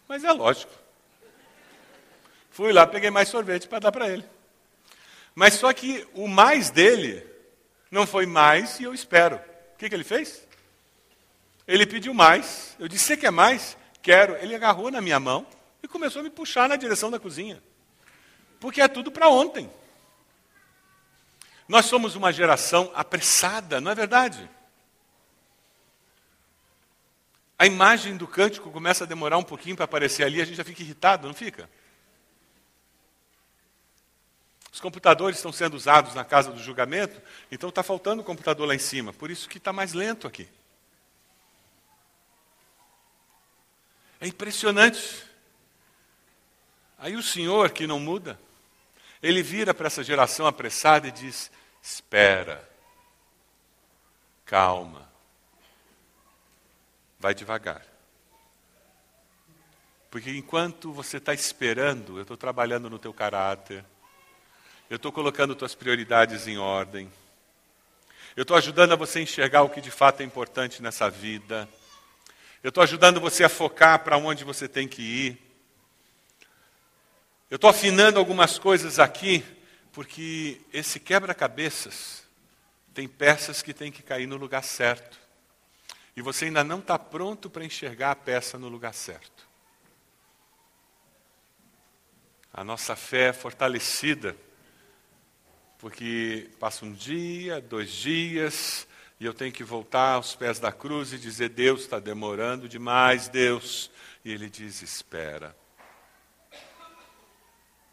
[0.08, 0.81] Mas é lógico.
[2.52, 4.26] Fui lá, peguei mais sorvete para dar para ele.
[5.34, 7.26] Mas só que o mais dele
[7.90, 9.38] não foi mais e eu espero.
[9.74, 10.46] O que, que ele fez?
[11.68, 12.76] Ele pediu mais.
[12.78, 13.78] Eu disse: Você quer mais?
[14.02, 14.36] Quero.
[14.36, 15.48] Ele agarrou na minha mão
[15.82, 17.64] e começou a me puxar na direção da cozinha.
[18.60, 19.72] Porque é tudo para ontem.
[21.68, 24.50] Nós somos uma geração apressada, não é verdade?
[27.58, 30.66] A imagem do cântico começa a demorar um pouquinho para aparecer ali, a gente já
[30.66, 31.70] fica irritado, não fica?
[34.72, 38.74] Os computadores estão sendo usados na casa do julgamento, então está faltando o computador lá
[38.74, 40.48] em cima, por isso que está mais lento aqui.
[44.22, 45.26] É impressionante.
[46.98, 48.40] Aí o Senhor, que não muda,
[49.22, 52.70] ele vira para essa geração apressada e diz: espera,
[54.46, 55.10] calma,
[57.20, 57.86] vai devagar.
[60.12, 63.84] Porque enquanto você está esperando, eu estou trabalhando no teu caráter,
[64.92, 67.10] eu estou colocando tuas prioridades em ordem,
[68.36, 71.66] eu estou ajudando a você enxergar o que de fato é importante nessa vida,
[72.62, 75.42] eu estou ajudando você a focar para onde você tem que ir.
[77.50, 79.46] Eu estou afinando algumas coisas aqui,
[79.94, 82.26] porque esse quebra-cabeças
[82.94, 85.18] tem peças que tem que cair no lugar certo.
[86.18, 89.48] E você ainda não está pronto para enxergar a peça no lugar certo.
[92.54, 94.36] A nossa fé é fortalecida,
[95.82, 98.88] porque passa um dia, dois dias,
[99.20, 103.28] e eu tenho que voltar aos pés da cruz e dizer: Deus está demorando demais,
[103.28, 103.89] Deus.
[104.24, 105.56] E Ele diz: Espera.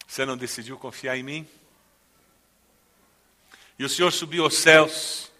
[0.06, 1.48] Você não decidiu confiar em mim?
[3.78, 5.32] E o Senhor subiu aos céus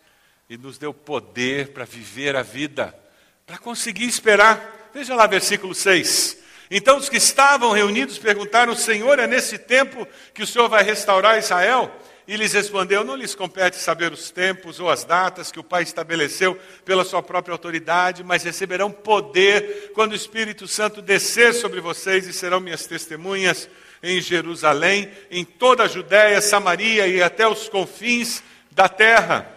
[0.48, 2.98] e nos deu poder para viver a vida,
[3.46, 4.90] para conseguir esperar.
[4.94, 6.38] Veja lá, versículo 6.
[6.70, 11.38] Então os que estavam reunidos perguntaram: Senhor, é nesse tempo que o Senhor vai restaurar
[11.38, 11.94] Israel?
[12.28, 15.82] E lhes respondeu: Não lhes compete saber os tempos ou as datas que o Pai
[15.82, 22.26] estabeleceu pela sua própria autoridade, mas receberão poder quando o Espírito Santo descer sobre vocês
[22.26, 23.66] e serão minhas testemunhas
[24.02, 29.50] em Jerusalém, em toda a Judéia, Samaria e até os confins da terra.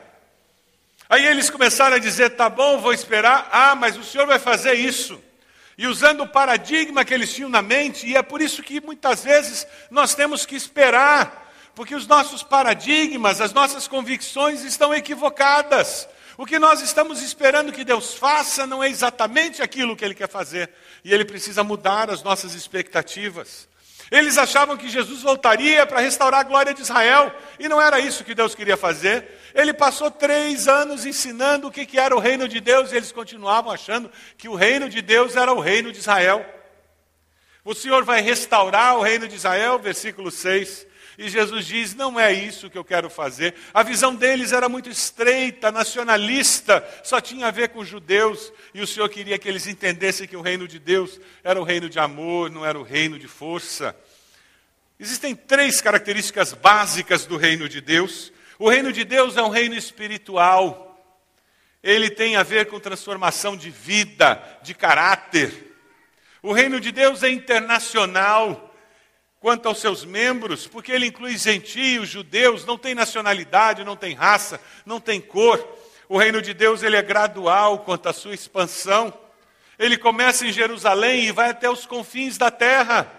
[1.10, 3.49] Aí eles começaram a dizer: tá bom, vou esperar.
[3.51, 5.21] Ah, mas o Senhor vai fazer isso.
[5.77, 9.25] e usando o paradigma que eles tinham na mente, e é por isso que muitas
[9.25, 11.40] vezes nós temos que esperar,
[11.75, 16.07] porque os nossos paradigmas, as nossas convicções estão equivocadas.
[16.38, 20.29] O que nós estamos esperando que Deus faça não é exatamente aquilo que Ele quer
[20.29, 20.69] fazer,
[21.03, 23.69] e Ele precisa mudar as nossas expectativas.
[24.10, 28.25] Eles achavam que Jesus voltaria para restaurar a glória de Israel, e não era isso
[28.25, 29.25] que Deus queria fazer.
[29.53, 33.71] Ele passou três anos ensinando o que era o reino de Deus, e eles continuavam
[33.71, 36.45] achando que o reino de Deus era o reino de Israel.
[37.63, 40.88] O Senhor vai restaurar o reino de Israel, versículo 6.
[41.17, 43.56] E Jesus diz: não é isso que eu quero fazer.
[43.74, 48.52] A visão deles era muito estreita, nacionalista, só tinha a ver com os judeus.
[48.74, 51.89] E o Senhor queria que eles entendessem que o reino de Deus era o reino
[51.89, 53.95] de amor, não era o reino de força.
[55.00, 58.32] Existem três características básicas do reino de Deus.
[58.60, 60.88] O reino de Deus é um reino espiritual.
[61.84, 65.76] Ele tem a ver com transformação de vida, de caráter.
[66.43, 68.70] O reino de Deus é internacional
[69.41, 74.62] quanto aos seus membros, porque ele inclui gentios, judeus, não tem nacionalidade, não tem raça,
[74.86, 75.60] não tem cor.
[76.08, 79.12] O reino de Deus ele é gradual quanto à sua expansão.
[79.80, 83.12] Ele começa em Jerusalém e vai até os confins da terra.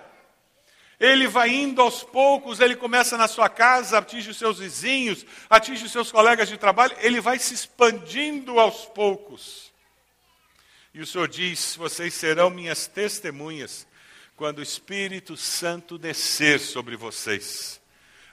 [1.01, 5.85] Ele vai indo aos poucos, ele começa na sua casa, atinge os seus vizinhos, atinge
[5.85, 9.73] os seus colegas de trabalho, ele vai se expandindo aos poucos.
[10.95, 13.89] E o Senhor diz: Vocês serão minhas testemunhas
[14.43, 17.81] quando o Espírito Santo descer sobre vocês.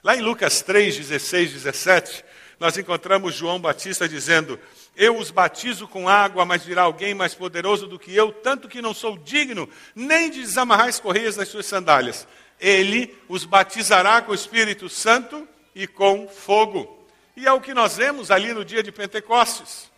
[0.02, 2.24] Lá em Lucas 3, 16, 17,
[2.58, 4.58] nós encontramos João Batista dizendo:
[4.96, 8.82] Eu os batizo com água, mas virá alguém mais poderoso do que eu, tanto que
[8.82, 12.26] não sou digno nem de desamarrar as correias das suas sandálias.
[12.58, 15.46] Ele os batizará com o Espírito Santo
[15.76, 17.06] e com fogo.
[17.36, 19.88] E é o que nós vemos ali no dia de Pentecostes.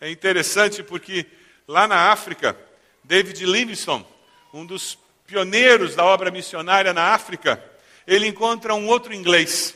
[0.00, 1.26] É interessante porque
[1.66, 2.56] lá na África,
[3.02, 4.06] David Livingstone,
[4.54, 5.01] um dos
[5.32, 7.62] pioneiros da obra missionária na África,
[8.06, 9.74] ele encontra um outro inglês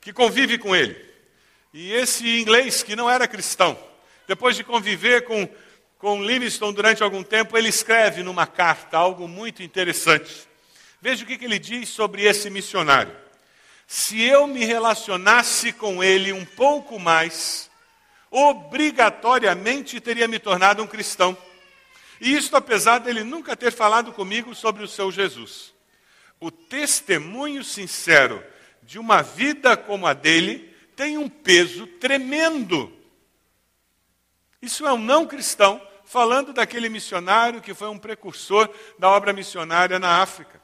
[0.00, 0.96] que convive com ele.
[1.74, 3.76] E esse inglês, que não era cristão,
[4.28, 5.48] depois de conviver com,
[5.98, 10.46] com Livingstone durante algum tempo, ele escreve numa carta algo muito interessante.
[11.00, 13.12] Veja o que, que ele diz sobre esse missionário.
[13.88, 17.68] Se eu me relacionasse com ele um pouco mais,
[18.30, 21.36] obrigatoriamente teria me tornado um cristão.
[22.22, 25.74] E isso apesar dele nunca ter falado comigo sobre o seu Jesus.
[26.38, 28.40] O testemunho sincero
[28.80, 32.96] de uma vida como a dele tem um peso tremendo.
[34.62, 39.98] Isso é um não cristão falando daquele missionário que foi um precursor da obra missionária
[39.98, 40.62] na África.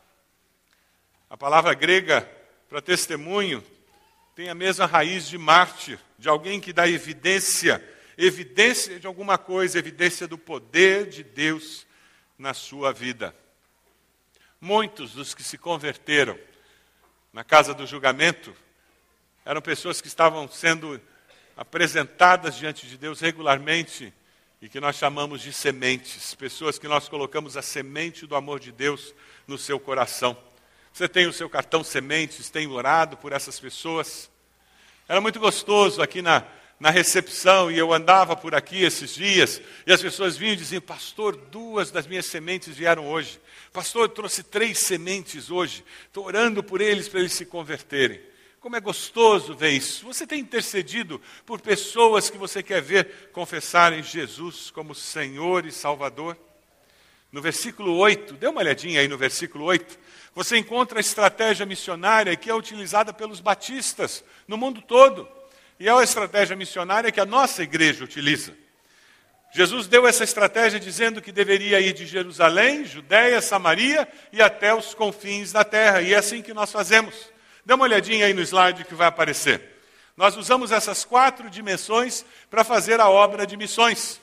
[1.28, 2.20] A palavra grega
[2.68, 3.64] para testemunho
[4.36, 7.84] tem a mesma raiz de mártir, de alguém que dá evidência
[8.18, 11.86] evidência de alguma coisa, evidência do poder de Deus
[12.36, 13.34] na sua vida.
[14.60, 16.36] Muitos dos que se converteram
[17.32, 18.52] na casa do julgamento
[19.44, 21.00] eram pessoas que estavam sendo
[21.56, 24.12] apresentadas diante de Deus regularmente
[24.60, 28.72] e que nós chamamos de sementes, pessoas que nós colocamos a semente do amor de
[28.72, 29.14] Deus
[29.46, 30.36] no seu coração.
[30.92, 34.28] Você tem o seu cartão sementes, tem orado por essas pessoas.
[35.08, 36.44] Era muito gostoso aqui na,
[36.78, 40.80] na recepção, e eu andava por aqui esses dias, e as pessoas vinham e diziam:
[40.80, 43.40] Pastor, duas das minhas sementes vieram hoje.
[43.72, 45.84] Pastor, eu trouxe três sementes hoje.
[46.06, 48.20] Estou orando por eles para eles se converterem.
[48.60, 50.04] Como é gostoso ver isso.
[50.04, 56.36] Você tem intercedido por pessoas que você quer ver confessarem Jesus como Senhor e Salvador?
[57.30, 59.98] No versículo 8, dê uma olhadinha aí no versículo 8,
[60.34, 65.28] você encontra a estratégia missionária que é utilizada pelos batistas no mundo todo.
[65.78, 68.52] E é uma estratégia missionária que a nossa igreja utiliza.
[69.50, 74.92] Jesus deu essa estratégia dizendo que deveria ir de Jerusalém, Judéia, Samaria e até os
[74.92, 76.02] confins da terra.
[76.02, 77.14] E é assim que nós fazemos.
[77.64, 79.78] Dê uma olhadinha aí no slide que vai aparecer.
[80.16, 84.20] Nós usamos essas quatro dimensões para fazer a obra de missões.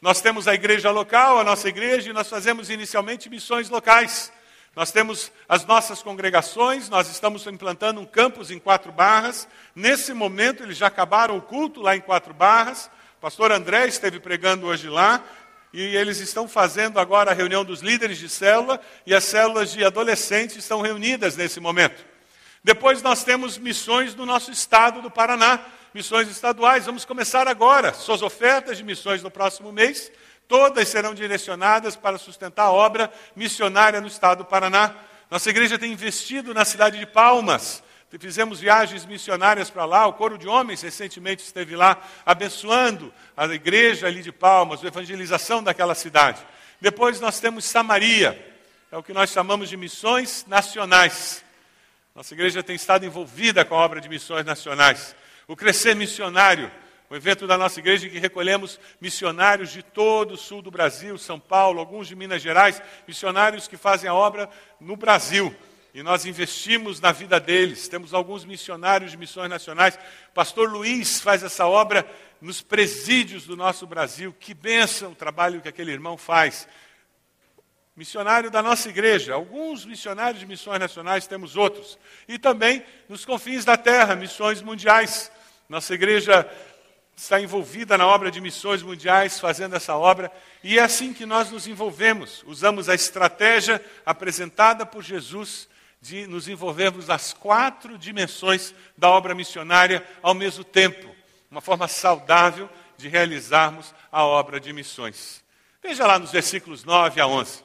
[0.00, 4.32] Nós temos a igreja local, a nossa igreja, e nós fazemos inicialmente missões locais.
[4.76, 9.46] Nós temos as nossas congregações, nós estamos implantando um campus em Quatro Barras.
[9.74, 12.90] Nesse momento, eles já acabaram o culto lá em Quatro Barras.
[13.18, 15.22] O pastor André esteve pregando hoje lá.
[15.72, 19.84] E eles estão fazendo agora a reunião dos líderes de célula e as células de
[19.84, 22.04] adolescentes estão reunidas nesse momento.
[22.62, 25.60] Depois nós temos missões no nosso estado do Paraná,
[25.92, 26.86] missões estaduais.
[26.86, 27.92] Vamos começar agora.
[27.92, 30.10] Suas ofertas de missões no próximo mês
[30.46, 34.94] Todas serão direcionadas para sustentar a obra missionária no estado do Paraná.
[35.30, 37.82] Nossa igreja tem investido na cidade de Palmas.
[38.18, 40.06] Fizemos viagens missionárias para lá.
[40.06, 45.62] O Coro de Homens recentemente esteve lá abençoando a igreja ali de Palmas, a evangelização
[45.62, 46.40] daquela cidade.
[46.80, 48.54] Depois nós temos Samaria,
[48.92, 51.44] é o que nós chamamos de missões nacionais.
[52.14, 55.16] Nossa igreja tem estado envolvida com a obra de missões nacionais.
[55.48, 56.70] O Crescer Missionário,
[57.14, 61.16] o evento da nossa igreja em que recolhemos missionários de todo o sul do Brasil,
[61.16, 64.50] São Paulo, alguns de Minas Gerais, missionários que fazem a obra
[64.80, 65.54] no Brasil.
[65.94, 67.86] E nós investimos na vida deles.
[67.86, 69.96] Temos alguns missionários de missões nacionais.
[70.34, 72.04] Pastor Luiz faz essa obra
[72.40, 74.34] nos presídios do nosso Brasil.
[74.40, 76.66] Que benção o trabalho que aquele irmão faz
[77.94, 79.34] missionário da nossa igreja.
[79.34, 81.96] Alguns missionários de missões nacionais, temos outros.
[82.26, 85.30] E também nos confins da terra, missões mundiais.
[85.68, 86.44] Nossa igreja
[87.16, 91.50] está envolvida na obra de missões mundiais, fazendo essa obra, e é assim que nós
[91.50, 92.42] nos envolvemos.
[92.46, 95.68] Usamos a estratégia apresentada por Jesus
[96.00, 101.14] de nos envolvermos nas quatro dimensões da obra missionária ao mesmo tempo.
[101.50, 105.42] Uma forma saudável de realizarmos a obra de missões.
[105.82, 107.64] Veja lá nos versículos 9 a 11.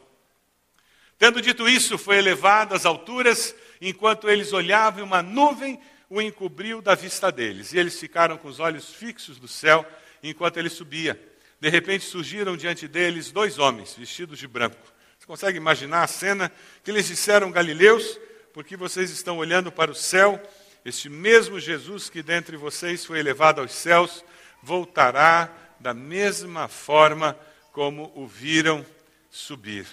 [1.17, 5.79] Tendo dito isso, foi elevado às alturas, enquanto eles olhavam, uma nuvem
[6.09, 7.73] o encobriu da vista deles.
[7.73, 9.85] E eles ficaram com os olhos fixos no céu,
[10.23, 11.19] enquanto ele subia.
[11.59, 14.77] De repente surgiram diante deles dois homens, vestidos de branco.
[15.17, 16.51] Você consegue imaginar a cena
[16.83, 18.19] que eles disseram, Galileus,
[18.53, 20.41] porque vocês estão olhando para o céu?
[20.83, 24.23] Este mesmo Jesus que dentre vocês foi elevado aos céus,
[24.63, 27.37] voltará da mesma forma
[27.71, 28.85] como o viram
[29.29, 29.85] subir.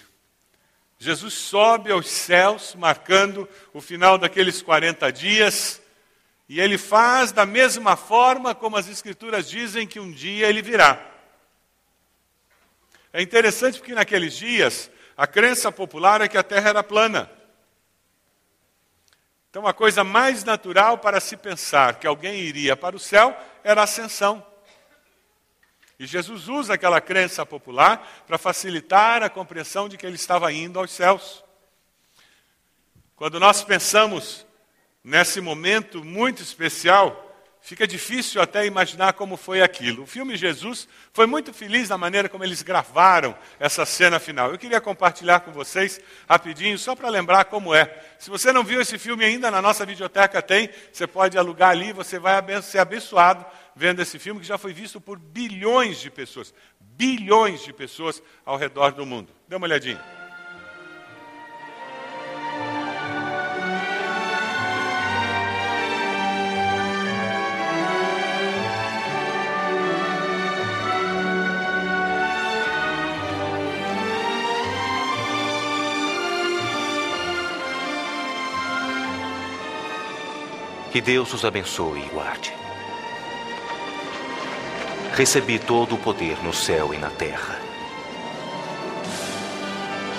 [0.99, 5.81] Jesus sobe aos céus, marcando o final daqueles 40 dias,
[6.49, 11.05] e ele faz da mesma forma como as Escrituras dizem que um dia ele virá.
[13.11, 17.29] É interessante porque naqueles dias a crença popular é que a terra era plana.
[19.49, 23.81] Então a coisa mais natural para se pensar que alguém iria para o céu era
[23.81, 24.45] a ascensão.
[25.99, 30.79] E Jesus usa aquela crença popular para facilitar a compreensão de que ele estava indo
[30.79, 31.43] aos céus.
[33.15, 34.46] Quando nós pensamos
[35.07, 37.23] nesse momento muito especial,
[37.59, 40.03] Fica difícil até imaginar como foi aquilo.
[40.03, 44.49] O filme Jesus foi muito feliz na maneira como eles gravaram essa cena final.
[44.51, 45.99] Eu queria compartilhar com vocês
[46.29, 47.93] rapidinho, só para lembrar como é.
[48.17, 51.91] Se você não viu esse filme ainda, na nossa videoteca tem, você pode alugar ali,
[51.91, 53.45] você vai ser abençoado
[53.75, 56.53] vendo esse filme que já foi visto por bilhões de pessoas.
[56.79, 59.33] Bilhões de pessoas ao redor do mundo.
[59.45, 60.16] Dê uma olhadinha.
[80.97, 82.51] Que Deus os abençoe e guarde.
[85.13, 87.59] Recebi todo o poder no céu e na terra.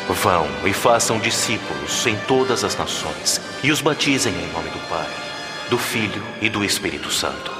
[0.09, 5.09] Vão e façam discípulos em todas as nações e os batizem em nome do Pai,
[5.68, 7.51] do Filho e do Espírito Santo.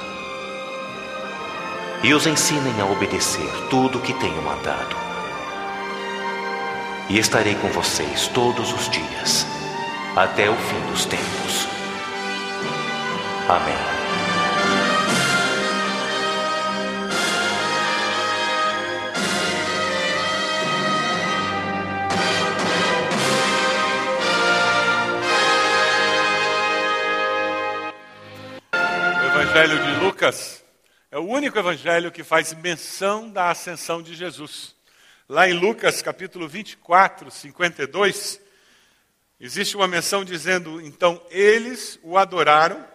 [2.01, 4.95] E os ensinem a obedecer tudo o que tenho mandado.
[7.09, 9.45] E estarei com vocês todos os dias,
[10.15, 11.78] até o fim dos tempos.
[13.49, 13.73] Amém.
[29.15, 30.63] O Evangelho de Lucas
[31.09, 34.75] é o único evangelho que faz menção da ascensão de Jesus.
[35.27, 38.39] Lá em Lucas capítulo 24, 52,
[39.39, 42.85] existe uma menção dizendo: então eles o adoraram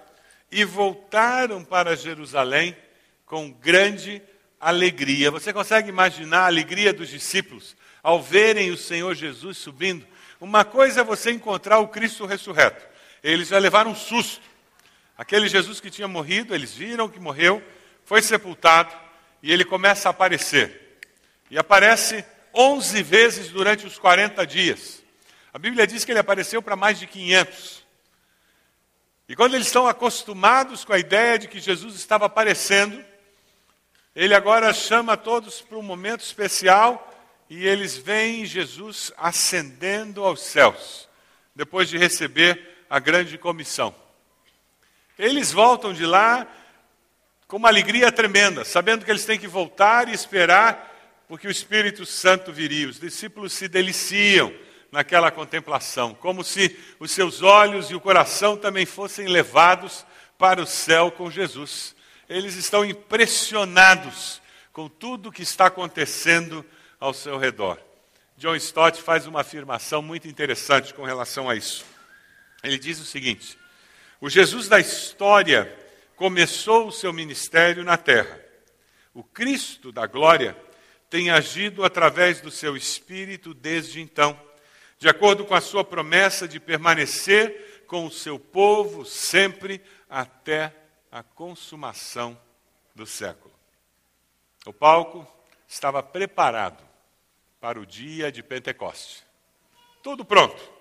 [0.55, 2.76] e voltaram para Jerusalém
[3.26, 4.22] com grande
[4.61, 5.28] alegria.
[5.28, 10.07] Você consegue imaginar a alegria dos discípulos ao verem o Senhor Jesus subindo?
[10.40, 12.86] Uma coisa é você encontrar o Cristo ressurreto.
[13.20, 14.42] Eles já levaram um susto.
[15.18, 17.61] Aquele Jesus que tinha morrido, eles viram que morreu,
[18.05, 18.94] foi sepultado
[19.42, 21.00] e ele começa a aparecer.
[21.50, 22.24] E aparece
[22.55, 25.02] 11 vezes durante os 40 dias.
[25.52, 27.84] A Bíblia diz que ele apareceu para mais de 500.
[29.29, 33.03] E quando eles estão acostumados com a ideia de que Jesus estava aparecendo,
[34.14, 37.11] ele agora chama todos para um momento especial
[37.49, 41.09] e eles veem Jesus ascendendo aos céus,
[41.55, 43.95] depois de receber a grande comissão.
[45.18, 46.47] Eles voltam de lá
[47.49, 50.93] com uma alegria tremenda, sabendo que eles têm que voltar e esperar,
[51.29, 52.89] porque o Espírito Santo viria.
[52.89, 54.53] Os discípulos se deliciam
[54.95, 60.07] naquela contemplação, como se os seus olhos e o coração também fossem levados
[60.38, 61.97] para o céu com Jesus.
[62.28, 64.40] Eles estão impressionados
[64.72, 66.64] com tudo que está acontecendo
[67.01, 67.80] ao seu redor.
[68.36, 71.84] John Stott faz uma afirmação muito interessante com relação a isso.
[72.62, 73.59] Ele diz o seguinte:
[74.20, 75.76] o Jesus da história
[76.14, 78.40] começou o seu ministério na terra.
[79.12, 80.57] O Cristo da glória
[81.11, 84.38] tem agido através do seu espírito desde então,
[85.05, 90.74] de acordo com a sua promessa de permanecer com o seu povo sempre até
[91.12, 92.40] a consumação
[92.94, 93.52] do século.
[94.64, 95.30] O palco
[95.68, 96.82] estava preparado
[97.61, 99.22] para o dia de Pentecoste.
[100.02, 100.72] Tudo pronto.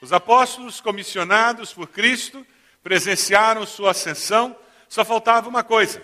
[0.00, 2.46] Os apóstolos, comissionados por Cristo,
[2.80, 4.56] presenciaram sua ascensão,
[4.88, 6.00] só faltava uma coisa: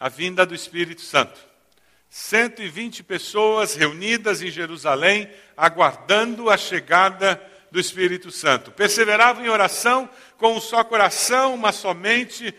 [0.00, 1.38] a vinda do Espírito Santo.
[2.16, 7.38] 120 pessoas reunidas em Jerusalém, aguardando a chegada
[7.70, 8.70] do Espírito Santo.
[8.70, 10.08] Perseveravam em oração
[10.38, 12.54] com um só coração, uma somente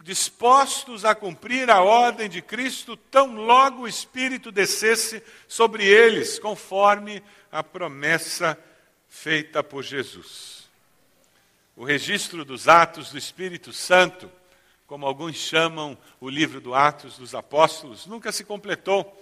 [0.00, 7.20] dispostos a cumprir a ordem de Cristo, tão logo o Espírito descesse sobre eles, conforme
[7.50, 8.56] a promessa
[9.08, 10.70] feita por Jesus.
[11.74, 14.30] O registro dos atos do Espírito Santo,
[14.90, 19.16] como alguns chamam o livro do Atos dos Apóstolos, nunca se completou.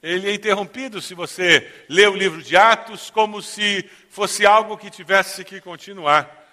[0.00, 4.88] Ele é interrompido se você lê o livro de Atos como se fosse algo que
[4.88, 6.48] tivesse que continuar.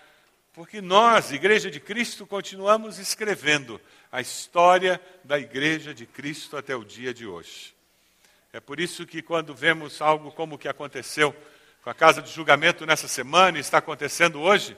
[0.51, 3.79] Porque nós, Igreja de Cristo, continuamos escrevendo
[4.11, 7.75] a história da Igreja de Cristo até o dia de hoje.
[8.51, 11.35] É por isso que, quando vemos algo como o que aconteceu
[11.83, 14.75] com a casa de julgamento nessa semana e está acontecendo hoje,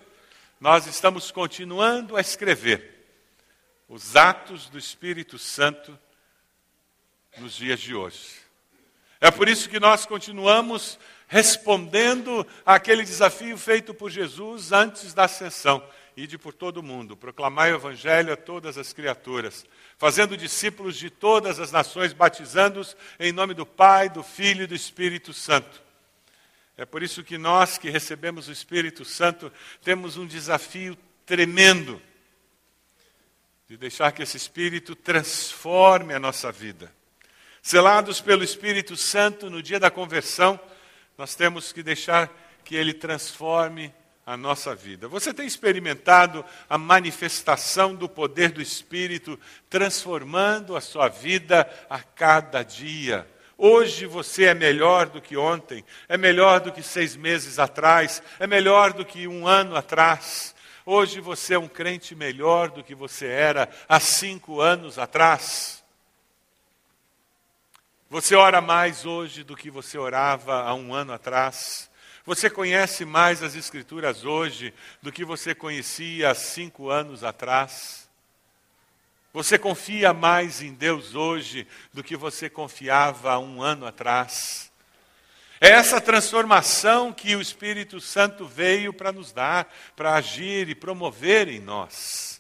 [0.60, 2.97] nós estamos continuando a escrever
[3.88, 5.98] os atos do Espírito Santo
[7.38, 8.48] nos dias de hoje.
[9.20, 15.84] É por isso que nós continuamos respondendo àquele desafio feito por Jesus antes da ascensão.
[16.16, 19.66] Ide por todo o mundo, proclamai o Evangelho a todas as criaturas,
[19.98, 24.74] fazendo discípulos de todas as nações, batizando-os em nome do Pai, do Filho e do
[24.74, 25.82] Espírito Santo.
[26.76, 29.52] É por isso que nós que recebemos o Espírito Santo
[29.84, 32.02] temos um desafio tremendo
[33.68, 36.90] de deixar que esse Espírito transforme a nossa vida.
[37.62, 40.58] Selados pelo Espírito Santo no dia da conversão,
[41.18, 42.32] nós temos que deixar
[42.64, 43.94] que ele transforme
[44.26, 45.10] a nossa vida.
[45.10, 49.38] Você tem experimentado a manifestação do poder do Espírito
[49.70, 53.28] transformando a sua vida a cada dia.
[53.58, 58.48] Hoje você é melhor do que ontem, é melhor do que seis meses atrás, é
[58.48, 60.56] melhor do que um ano atrás.
[60.90, 65.84] Hoje você é um crente melhor do que você era há cinco anos atrás.
[68.10, 71.92] Você ora mais hoje do que você orava há um ano atrás.
[72.26, 78.10] Você conhece mais as Escrituras hoje do que você conhecia há cinco anos atrás.
[79.34, 84.72] Você confia mais em Deus hoje do que você confiava há um ano atrás.
[85.60, 91.48] É essa transformação que o Espírito Santo veio para nos dar, para agir e promover
[91.48, 92.38] em nós.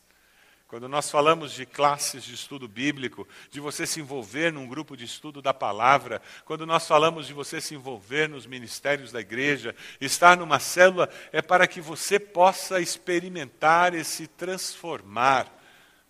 [0.67, 5.05] Quando nós falamos de classes de estudo bíblico, de você se envolver num grupo de
[5.05, 10.35] estudo da palavra, quando nós falamos de você se envolver nos ministérios da igreja, estar
[10.35, 15.47] numa célula, é para que você possa experimentar esse transformar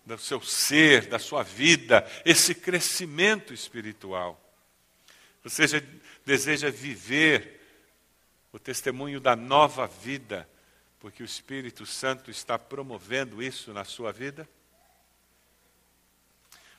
[0.04, 4.47] do seu ser, da sua vida, esse crescimento espiritual.
[5.44, 5.80] Você
[6.24, 7.60] deseja viver
[8.52, 10.48] o testemunho da nova vida
[11.00, 14.48] porque o Espírito Santo está promovendo isso na sua vida?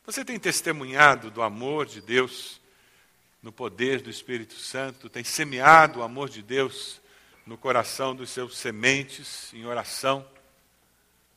[0.05, 2.59] Você tem testemunhado do amor de Deus
[3.41, 5.09] no poder do Espírito Santo?
[5.09, 6.99] Tem semeado o amor de Deus
[7.45, 10.27] no coração dos seus sementes em oração?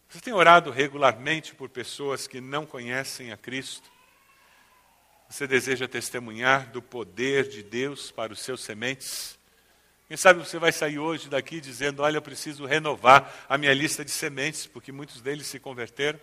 [0.09, 3.91] Você tem orado regularmente por pessoas que não conhecem a Cristo?
[5.33, 9.39] Você deseja testemunhar do poder de Deus para os seus sementes?
[10.07, 14.05] Quem sabe você vai sair hoje daqui dizendo: Olha, eu preciso renovar a minha lista
[14.05, 16.21] de sementes, porque muitos deles se converteram.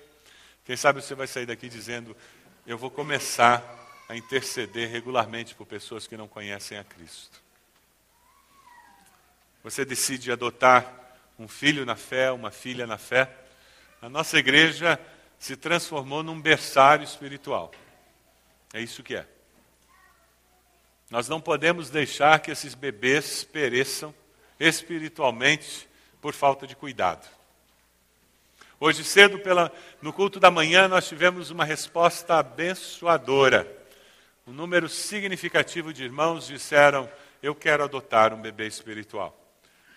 [0.64, 2.16] Quem sabe você vai sair daqui dizendo:
[2.68, 3.64] Eu vou começar
[4.08, 7.42] a interceder regularmente por pessoas que não conhecem a Cristo.
[9.64, 13.28] Você decide adotar um filho na fé, uma filha na fé.
[14.04, 15.00] A nossa igreja
[15.40, 17.72] se transformou num berçário espiritual.
[18.74, 19.26] É isso que é.
[21.10, 24.14] Nós não podemos deixar que esses bebês pereçam
[24.60, 25.90] espiritualmente
[26.22, 27.28] por falta de cuidado.
[28.80, 33.68] Hoje cedo, pela, no culto da manhã, nós tivemos uma resposta abençoadora.
[34.46, 37.10] Um número significativo de irmãos disseram:
[37.42, 39.36] Eu quero adotar um bebê espiritual.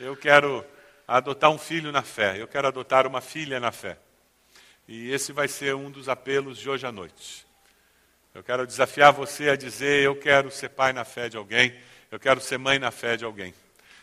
[0.01, 0.67] Eu quero
[1.07, 2.41] adotar um filho na fé.
[2.41, 3.99] Eu quero adotar uma filha na fé.
[4.89, 7.47] E esse vai ser um dos apelos de hoje à noite.
[8.35, 11.75] Eu quero desafiar você a dizer: Eu quero ser pai na fé de alguém,
[12.11, 13.55] Eu quero ser mãe na fé de alguém.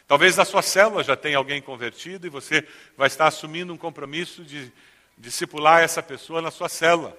[0.07, 2.67] Talvez na sua célula já tenha alguém convertido e você
[2.97, 4.71] vai estar assumindo um compromisso de
[5.15, 7.15] discipular essa pessoa na sua célula.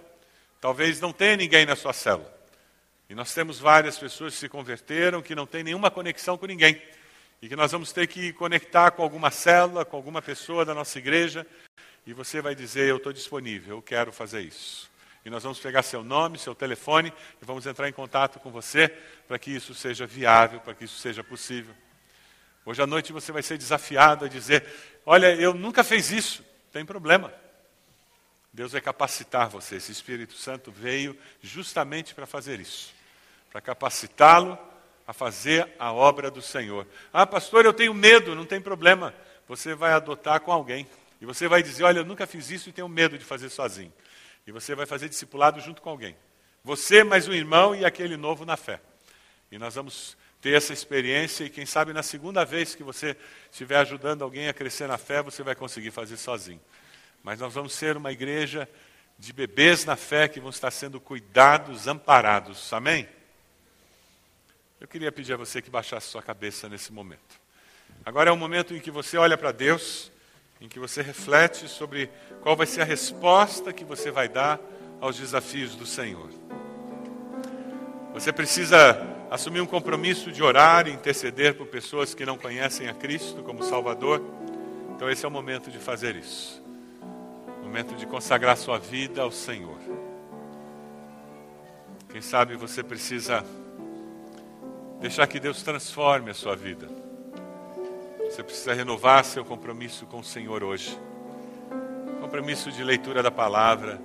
[0.61, 2.33] Talvez não tenha ninguém na sua célula.
[3.09, 6.83] E nós temos várias pessoas que se converteram que não têm nenhuma conexão com ninguém.
[7.41, 10.99] E que nós vamos ter que conectar com alguma célula, com alguma pessoa da nossa
[10.99, 11.47] igreja.
[12.05, 14.90] E você vai dizer: Eu estou disponível, eu quero fazer isso.
[15.25, 18.89] E nós vamos pegar seu nome, seu telefone e vamos entrar em contato com você
[19.29, 21.75] para que isso seja viável, para que isso seja possível.
[22.65, 24.67] Hoje à noite você vai ser desafiado a dizer:
[25.05, 27.33] Olha, eu nunca fiz isso, tem problema.
[28.53, 29.77] Deus vai capacitar você.
[29.77, 33.01] Esse Espírito Santo veio justamente para fazer isso
[33.51, 34.59] para capacitá-lo
[35.07, 36.87] a fazer a obra do Senhor.
[37.13, 39.13] Ah, pastor, eu tenho medo, não tem problema.
[39.49, 40.87] Você vai adotar com alguém.
[41.21, 43.93] E você vai dizer: Olha, eu nunca fiz isso e tenho medo de fazer sozinho.
[44.47, 46.17] E você vai fazer discipulado junto com alguém.
[46.63, 48.81] Você, mais um irmão e aquele novo na fé.
[49.51, 53.17] E nós vamos ter essa experiência e quem sabe na segunda vez que você
[53.51, 56.61] estiver ajudando alguém a crescer na fé, você vai conseguir fazer sozinho.
[57.23, 58.69] Mas nós vamos ser uma igreja
[59.19, 62.73] de bebês na fé que vão estar sendo cuidados, amparados.
[62.73, 63.07] Amém?
[64.81, 67.39] Eu queria pedir a você que baixasse sua cabeça nesse momento.
[68.03, 70.11] Agora é um momento em que você olha para Deus,
[70.61, 72.11] em que você reflete sobre
[72.43, 74.61] qual vai ser a resposta que você vai dar
[75.01, 76.29] aos desafios do Senhor.
[78.13, 79.01] Você precisa
[79.31, 83.63] assumir um compromisso de orar e interceder por pessoas que não conhecem a Cristo como
[83.63, 84.23] Salvador.
[84.95, 86.63] Então, esse é o momento de fazer isso.
[87.63, 89.79] Momento de consagrar sua vida ao Senhor.
[92.11, 93.45] Quem sabe você precisa
[95.01, 96.87] Deixar que Deus transforme a sua vida.
[98.31, 100.97] Você precisa renovar seu compromisso com o Senhor hoje.
[102.21, 104.01] Compromisso de leitura da palavra,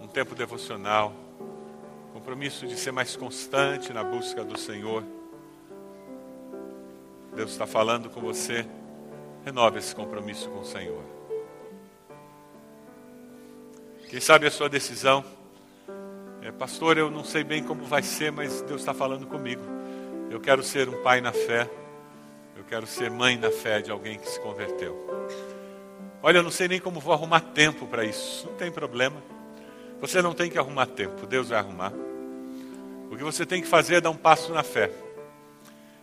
[0.00, 1.14] um tempo devocional,
[2.12, 5.04] compromisso de ser mais constante na busca do Senhor.
[7.36, 8.66] Deus está falando com você.
[9.44, 11.04] Renove esse compromisso com o Senhor.
[14.10, 15.24] Quem sabe a sua decisão
[16.42, 19.62] é, pastor, eu não sei bem como vai ser, mas Deus está falando comigo.
[20.30, 21.70] Eu quero ser um pai na fé.
[22.58, 24.98] Eu quero ser mãe na fé de alguém que se converteu.
[26.20, 28.48] Olha, eu não sei nem como vou arrumar tempo para isso.
[28.48, 29.22] Não tem problema.
[30.00, 31.92] Você não tem que arrumar tempo, Deus vai arrumar.
[33.12, 34.90] O que você tem que fazer é dar um passo na fé.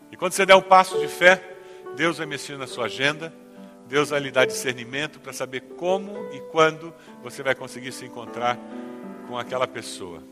[0.10, 1.44] E quando você der um passo de fé,
[1.98, 3.34] Deus vai mexer na sua agenda,
[3.86, 8.58] Deus vai lhe dar discernimento para saber como e quando você vai conseguir se encontrar
[9.28, 10.24] com aquela pessoa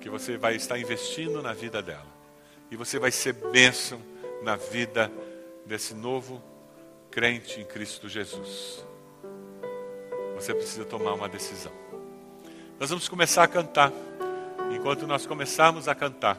[0.00, 2.14] que você vai estar investindo na vida dela
[2.70, 4.00] e você vai ser bênção
[4.42, 5.12] na vida
[5.66, 6.42] desse novo
[7.10, 8.84] crente em Cristo Jesus.
[10.34, 11.72] Você precisa tomar uma decisão.
[12.78, 13.92] Nós vamos começar a cantar.
[14.74, 16.38] Enquanto nós começarmos a cantar,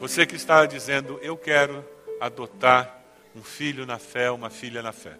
[0.00, 1.84] você que está dizendo, eu quero
[2.20, 2.98] adotar
[3.36, 5.16] um filho na fé, uma filha na fé.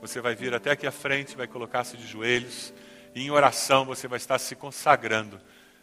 [0.00, 2.72] Você vai vir até aqui à frente, vai colocar-se de joelhos
[3.14, 5.38] e em oração você vai estar se consagrando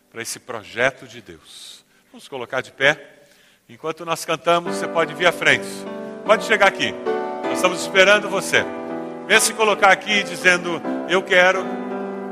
[0.10, 1.86] para esse projeto de Deus.
[2.12, 3.28] Vamos colocar de pé.
[3.70, 5.68] Enquanto nós cantamos, você pode vir à frente.
[6.28, 6.93] Pode chegar aqui.
[7.45, 8.65] Nós estamos esperando você.
[9.25, 11.65] Venha se colocar aqui dizendo: Eu quero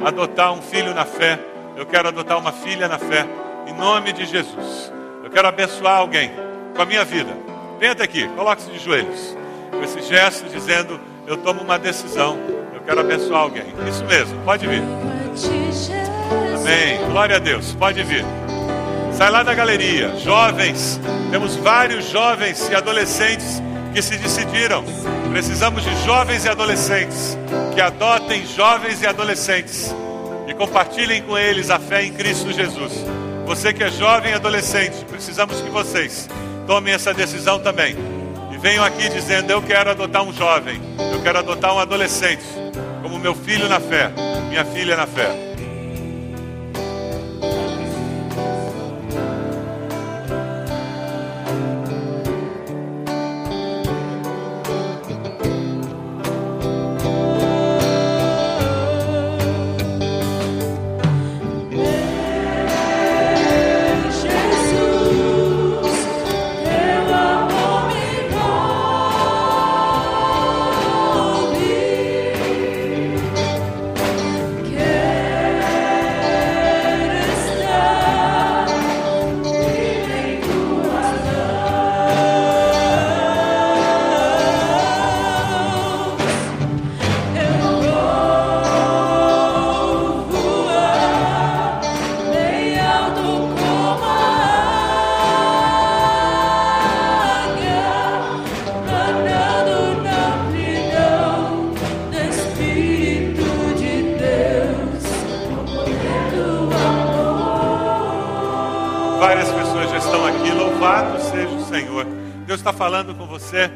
[0.03, 1.39] adotar um filho na fé.
[1.77, 3.25] Eu quero adotar uma filha na fé.
[3.65, 4.91] Em nome de Jesus.
[5.23, 6.29] Eu quero abençoar alguém
[6.75, 7.31] com a minha vida.
[7.79, 9.37] Venha até aqui, coloque-se de joelhos.
[9.71, 12.37] Com esse gesto dizendo: Eu tomo uma decisão.
[12.73, 13.73] Eu quero abençoar alguém.
[13.87, 14.83] Isso mesmo, pode vir.
[16.53, 17.11] Amém.
[17.11, 17.73] Glória a Deus.
[17.73, 18.25] Pode vir.
[19.13, 20.17] Sai lá da galeria.
[20.17, 20.99] Jovens,
[21.31, 23.63] temos vários jovens e adolescentes
[23.95, 24.83] que se decidiram.
[25.31, 27.37] Precisamos de jovens e adolescentes
[27.73, 29.95] que adotem jovens e adolescentes
[30.45, 32.91] e compartilhem com eles a fé em Cristo Jesus.
[33.45, 36.27] Você que é jovem e adolescente, precisamos que vocês
[36.67, 37.95] tomem essa decisão também.
[38.51, 40.81] E venham aqui dizendo: Eu quero adotar um jovem,
[41.13, 42.43] eu quero adotar um adolescente,
[43.01, 44.11] como meu filho na fé,
[44.49, 45.54] minha filha na fé.
[112.55, 113.69] Deus está falando com você.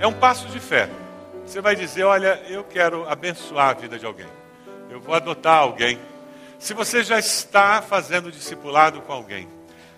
[0.00, 0.90] É um passo de fé.
[1.44, 4.26] Você vai dizer: Olha, eu quero abençoar a vida de alguém.
[4.90, 5.96] Eu vou adotar alguém.
[6.58, 9.46] Se você já está fazendo discipulado com alguém,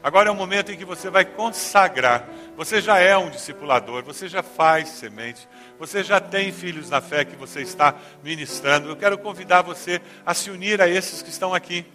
[0.03, 2.29] agora é o momento em que você vai consagrar.
[2.55, 7.25] Você já é um discipulador, você já faz semente, você já tem filhos na fé
[7.25, 8.91] que você está ministrando.
[8.91, 11.87] Eu quero convidar você a se unir a esses que estão aqui.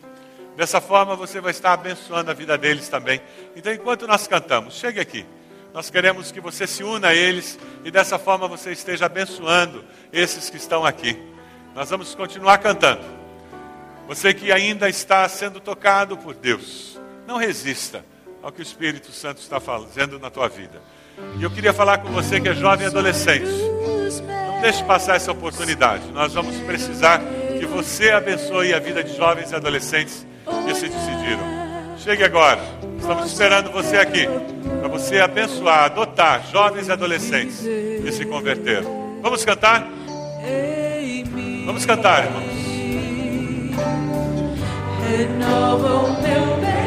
[0.56, 3.22] Dessa forma você vai estar abençoando a vida deles também.
[3.56, 5.24] Então, enquanto nós cantamos, chegue aqui.
[5.74, 10.48] Nós queremos que você se una a eles e dessa forma você esteja abençoando esses
[10.48, 11.18] que estão aqui.
[11.74, 13.02] Nós vamos continuar cantando.
[14.08, 18.06] Você que ainda está sendo tocado por Deus, não resista
[18.44, 20.80] ao que o Espírito Santo está fazendo na tua vida.
[21.40, 23.48] E eu queria falar com você que é jovem e adolescente.
[23.48, 26.06] Não deixe passar essa oportunidade.
[26.12, 27.20] Nós vamos precisar
[27.60, 30.24] que você abençoe a vida de jovens e adolescentes
[30.68, 31.98] que se decidiram.
[31.98, 32.62] Chegue agora.
[33.00, 34.28] Estamos esperando você aqui
[34.84, 39.18] para você abençoar, adotar jovens e adolescentes que se converteram.
[39.22, 39.88] Vamos cantar?
[41.66, 42.44] Vamos cantar, irmãos.
[45.08, 46.83] Renova o meu pensar,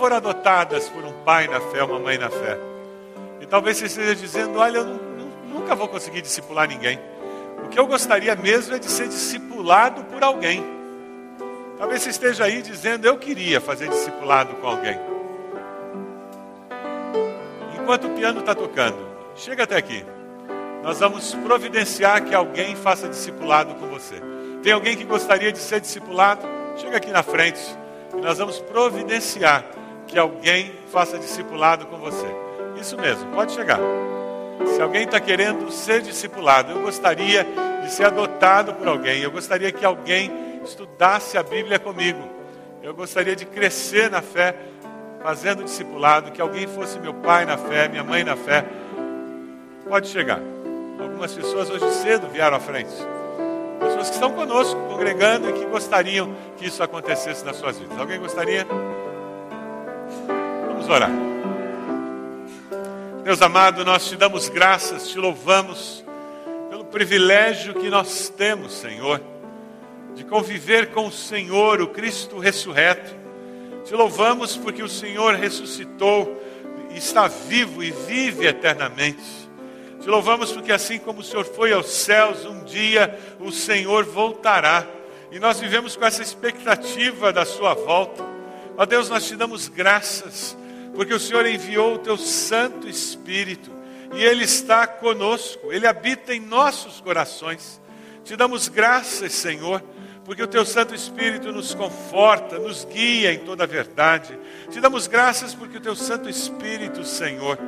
[0.00, 2.56] foram adotadas por um pai na fé, uma mãe na fé.
[3.38, 4.86] E talvez você esteja dizendo: Olha, eu
[5.52, 6.98] nunca vou conseguir discipular ninguém.
[7.62, 10.64] O que eu gostaria mesmo é de ser discipulado por alguém.
[11.78, 14.98] Talvez você esteja aí dizendo: Eu queria fazer discipulado com alguém.
[17.78, 18.96] Enquanto o piano está tocando,
[19.36, 20.02] chega até aqui.
[20.82, 24.14] Nós vamos providenciar que alguém faça discipulado com você.
[24.62, 26.48] Tem alguém que gostaria de ser discipulado?
[26.78, 27.60] Chega aqui na frente
[28.16, 29.62] e nós vamos providenciar
[30.10, 32.26] que alguém faça discipulado com você.
[32.80, 33.78] Isso mesmo, pode chegar.
[34.74, 37.46] Se alguém está querendo ser discipulado, eu gostaria
[37.82, 40.30] de ser adotado por alguém, eu gostaria que alguém
[40.64, 42.22] estudasse a Bíblia comigo,
[42.82, 44.54] eu gostaria de crescer na fé,
[45.22, 48.64] fazendo discipulado, que alguém fosse meu pai na fé, minha mãe na fé.
[49.88, 50.40] Pode chegar.
[50.98, 52.94] Algumas pessoas hoje cedo vieram à frente
[53.80, 57.98] pessoas que estão conosco, congregando e que gostariam que isso acontecesse nas suas vidas.
[57.98, 58.66] Alguém gostaria?
[60.90, 61.10] Orar.
[63.22, 66.04] Deus amado, nós te damos graças, te louvamos
[66.68, 69.22] pelo privilégio que nós temos, Senhor,
[70.16, 73.14] de conviver com o Senhor, o Cristo ressurreto.
[73.84, 76.42] Te louvamos porque o Senhor ressuscitou,
[76.90, 79.48] está vivo e vive eternamente.
[80.00, 84.84] Te louvamos porque assim como o Senhor foi aos céus, um dia o Senhor voltará.
[85.30, 88.24] E nós vivemos com essa expectativa da sua volta.
[88.76, 90.56] Ó Deus, nós te damos graças,
[90.94, 93.70] porque o Senhor enviou o teu Santo Espírito
[94.14, 97.80] e ele está conosco, ele habita em nossos corações.
[98.24, 99.82] Te damos graças, Senhor,
[100.24, 104.38] porque o teu Santo Espírito nos conforta, nos guia em toda a verdade.
[104.70, 107.58] Te damos graças porque o teu Santo Espírito, Senhor,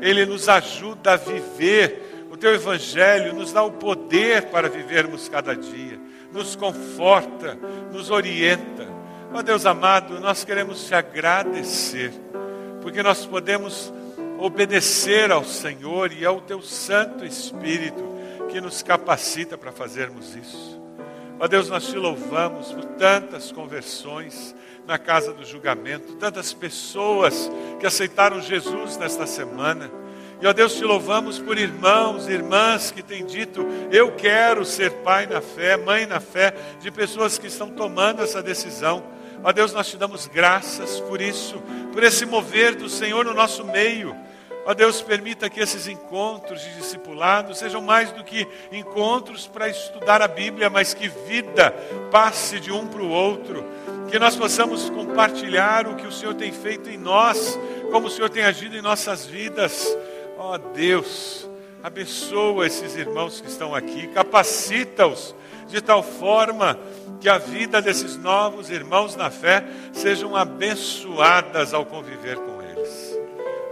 [0.00, 5.54] ele nos ajuda a viver o teu evangelho, nos dá o poder para vivermos cada
[5.54, 6.00] dia,
[6.32, 7.56] nos conforta,
[7.92, 8.86] nos orienta.
[9.32, 12.12] Ó Deus amado, nós queremos te agradecer,
[12.82, 13.92] porque nós podemos
[14.38, 18.02] obedecer ao Senhor e ao teu Santo Espírito
[18.50, 20.82] que nos capacita para fazermos isso.
[21.38, 24.54] Ó Deus, nós te louvamos por tantas conversões
[24.86, 29.90] na casa do julgamento, tantas pessoas que aceitaram Jesus nesta semana.
[30.40, 35.26] E ó Deus, te louvamos por irmãos, irmãs que têm dito: Eu quero ser pai
[35.26, 39.04] na fé, mãe na fé, de pessoas que estão tomando essa decisão.
[39.44, 41.60] Ó Deus, nós te damos graças por isso,
[41.92, 44.16] por esse mover do Senhor no nosso meio.
[44.64, 50.22] Ó Deus, permita que esses encontros de discipulado sejam mais do que encontros para estudar
[50.22, 51.72] a Bíblia, mas que vida
[52.12, 53.64] passe de um para o outro.
[54.08, 57.58] Que nós possamos compartilhar o que o Senhor tem feito em nós,
[57.90, 59.88] como o Senhor tem agido em nossas vidas.
[60.38, 61.48] Ó Deus,
[61.82, 65.34] abençoa esses irmãos que estão aqui, capacita-os
[65.72, 66.78] de tal forma
[67.18, 73.18] que a vida desses novos irmãos na fé sejam abençoadas ao conviver com eles.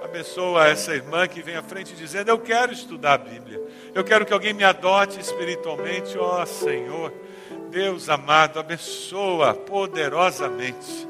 [0.02, 3.60] Abençoa essa irmã que vem à frente dizendo: Eu quero estudar a Bíblia,
[3.94, 7.12] eu quero que alguém me adote espiritualmente, ó Senhor.
[7.70, 11.06] Deus amado, abençoa poderosamente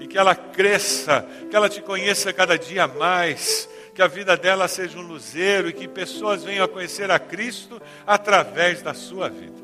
[0.00, 4.66] e que ela cresça, que ela te conheça cada dia mais, que a vida dela
[4.66, 9.59] seja um luzeiro e que pessoas venham a conhecer a Cristo através da sua vida.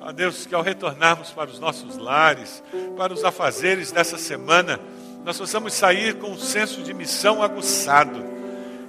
[0.00, 2.62] Ó Deus, que ao retornarmos para os nossos lares,
[2.96, 4.78] para os afazeres dessa semana,
[5.24, 8.24] nós possamos sair com um senso de missão aguçado,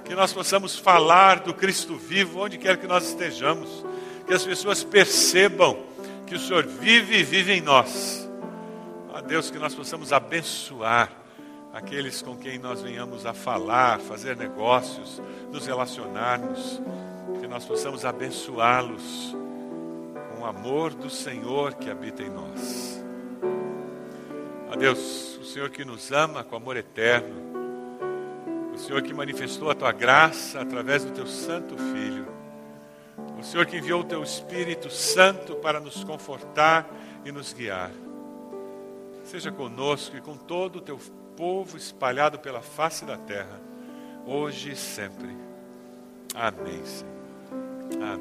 [0.04, 3.84] que nós possamos falar do Cristo vivo onde quer que nós estejamos,
[4.26, 5.78] que as pessoas percebam
[6.26, 8.28] que o Senhor vive e vive em nós.
[9.12, 11.10] Ó Deus, que nós possamos abençoar
[11.72, 16.80] aqueles com quem nós venhamos a falar, fazer negócios, nos relacionarmos,
[17.40, 19.34] que nós possamos abençoá-los
[20.40, 22.98] com o amor do Senhor que habita em nós.
[24.72, 27.36] Ó Deus, o Senhor que nos ama com amor eterno,
[28.72, 32.26] o Senhor que manifestou a tua graça através do teu Santo Filho,
[33.38, 36.88] o Senhor que enviou o teu Espírito Santo para nos confortar
[37.22, 37.90] e nos guiar.
[39.24, 40.98] Seja conosco e com todo o teu
[41.36, 43.60] povo espalhado pela face da terra,
[44.26, 45.36] hoje e sempre.
[46.34, 47.12] Amém, Senhor.
[48.02, 48.18] Amém.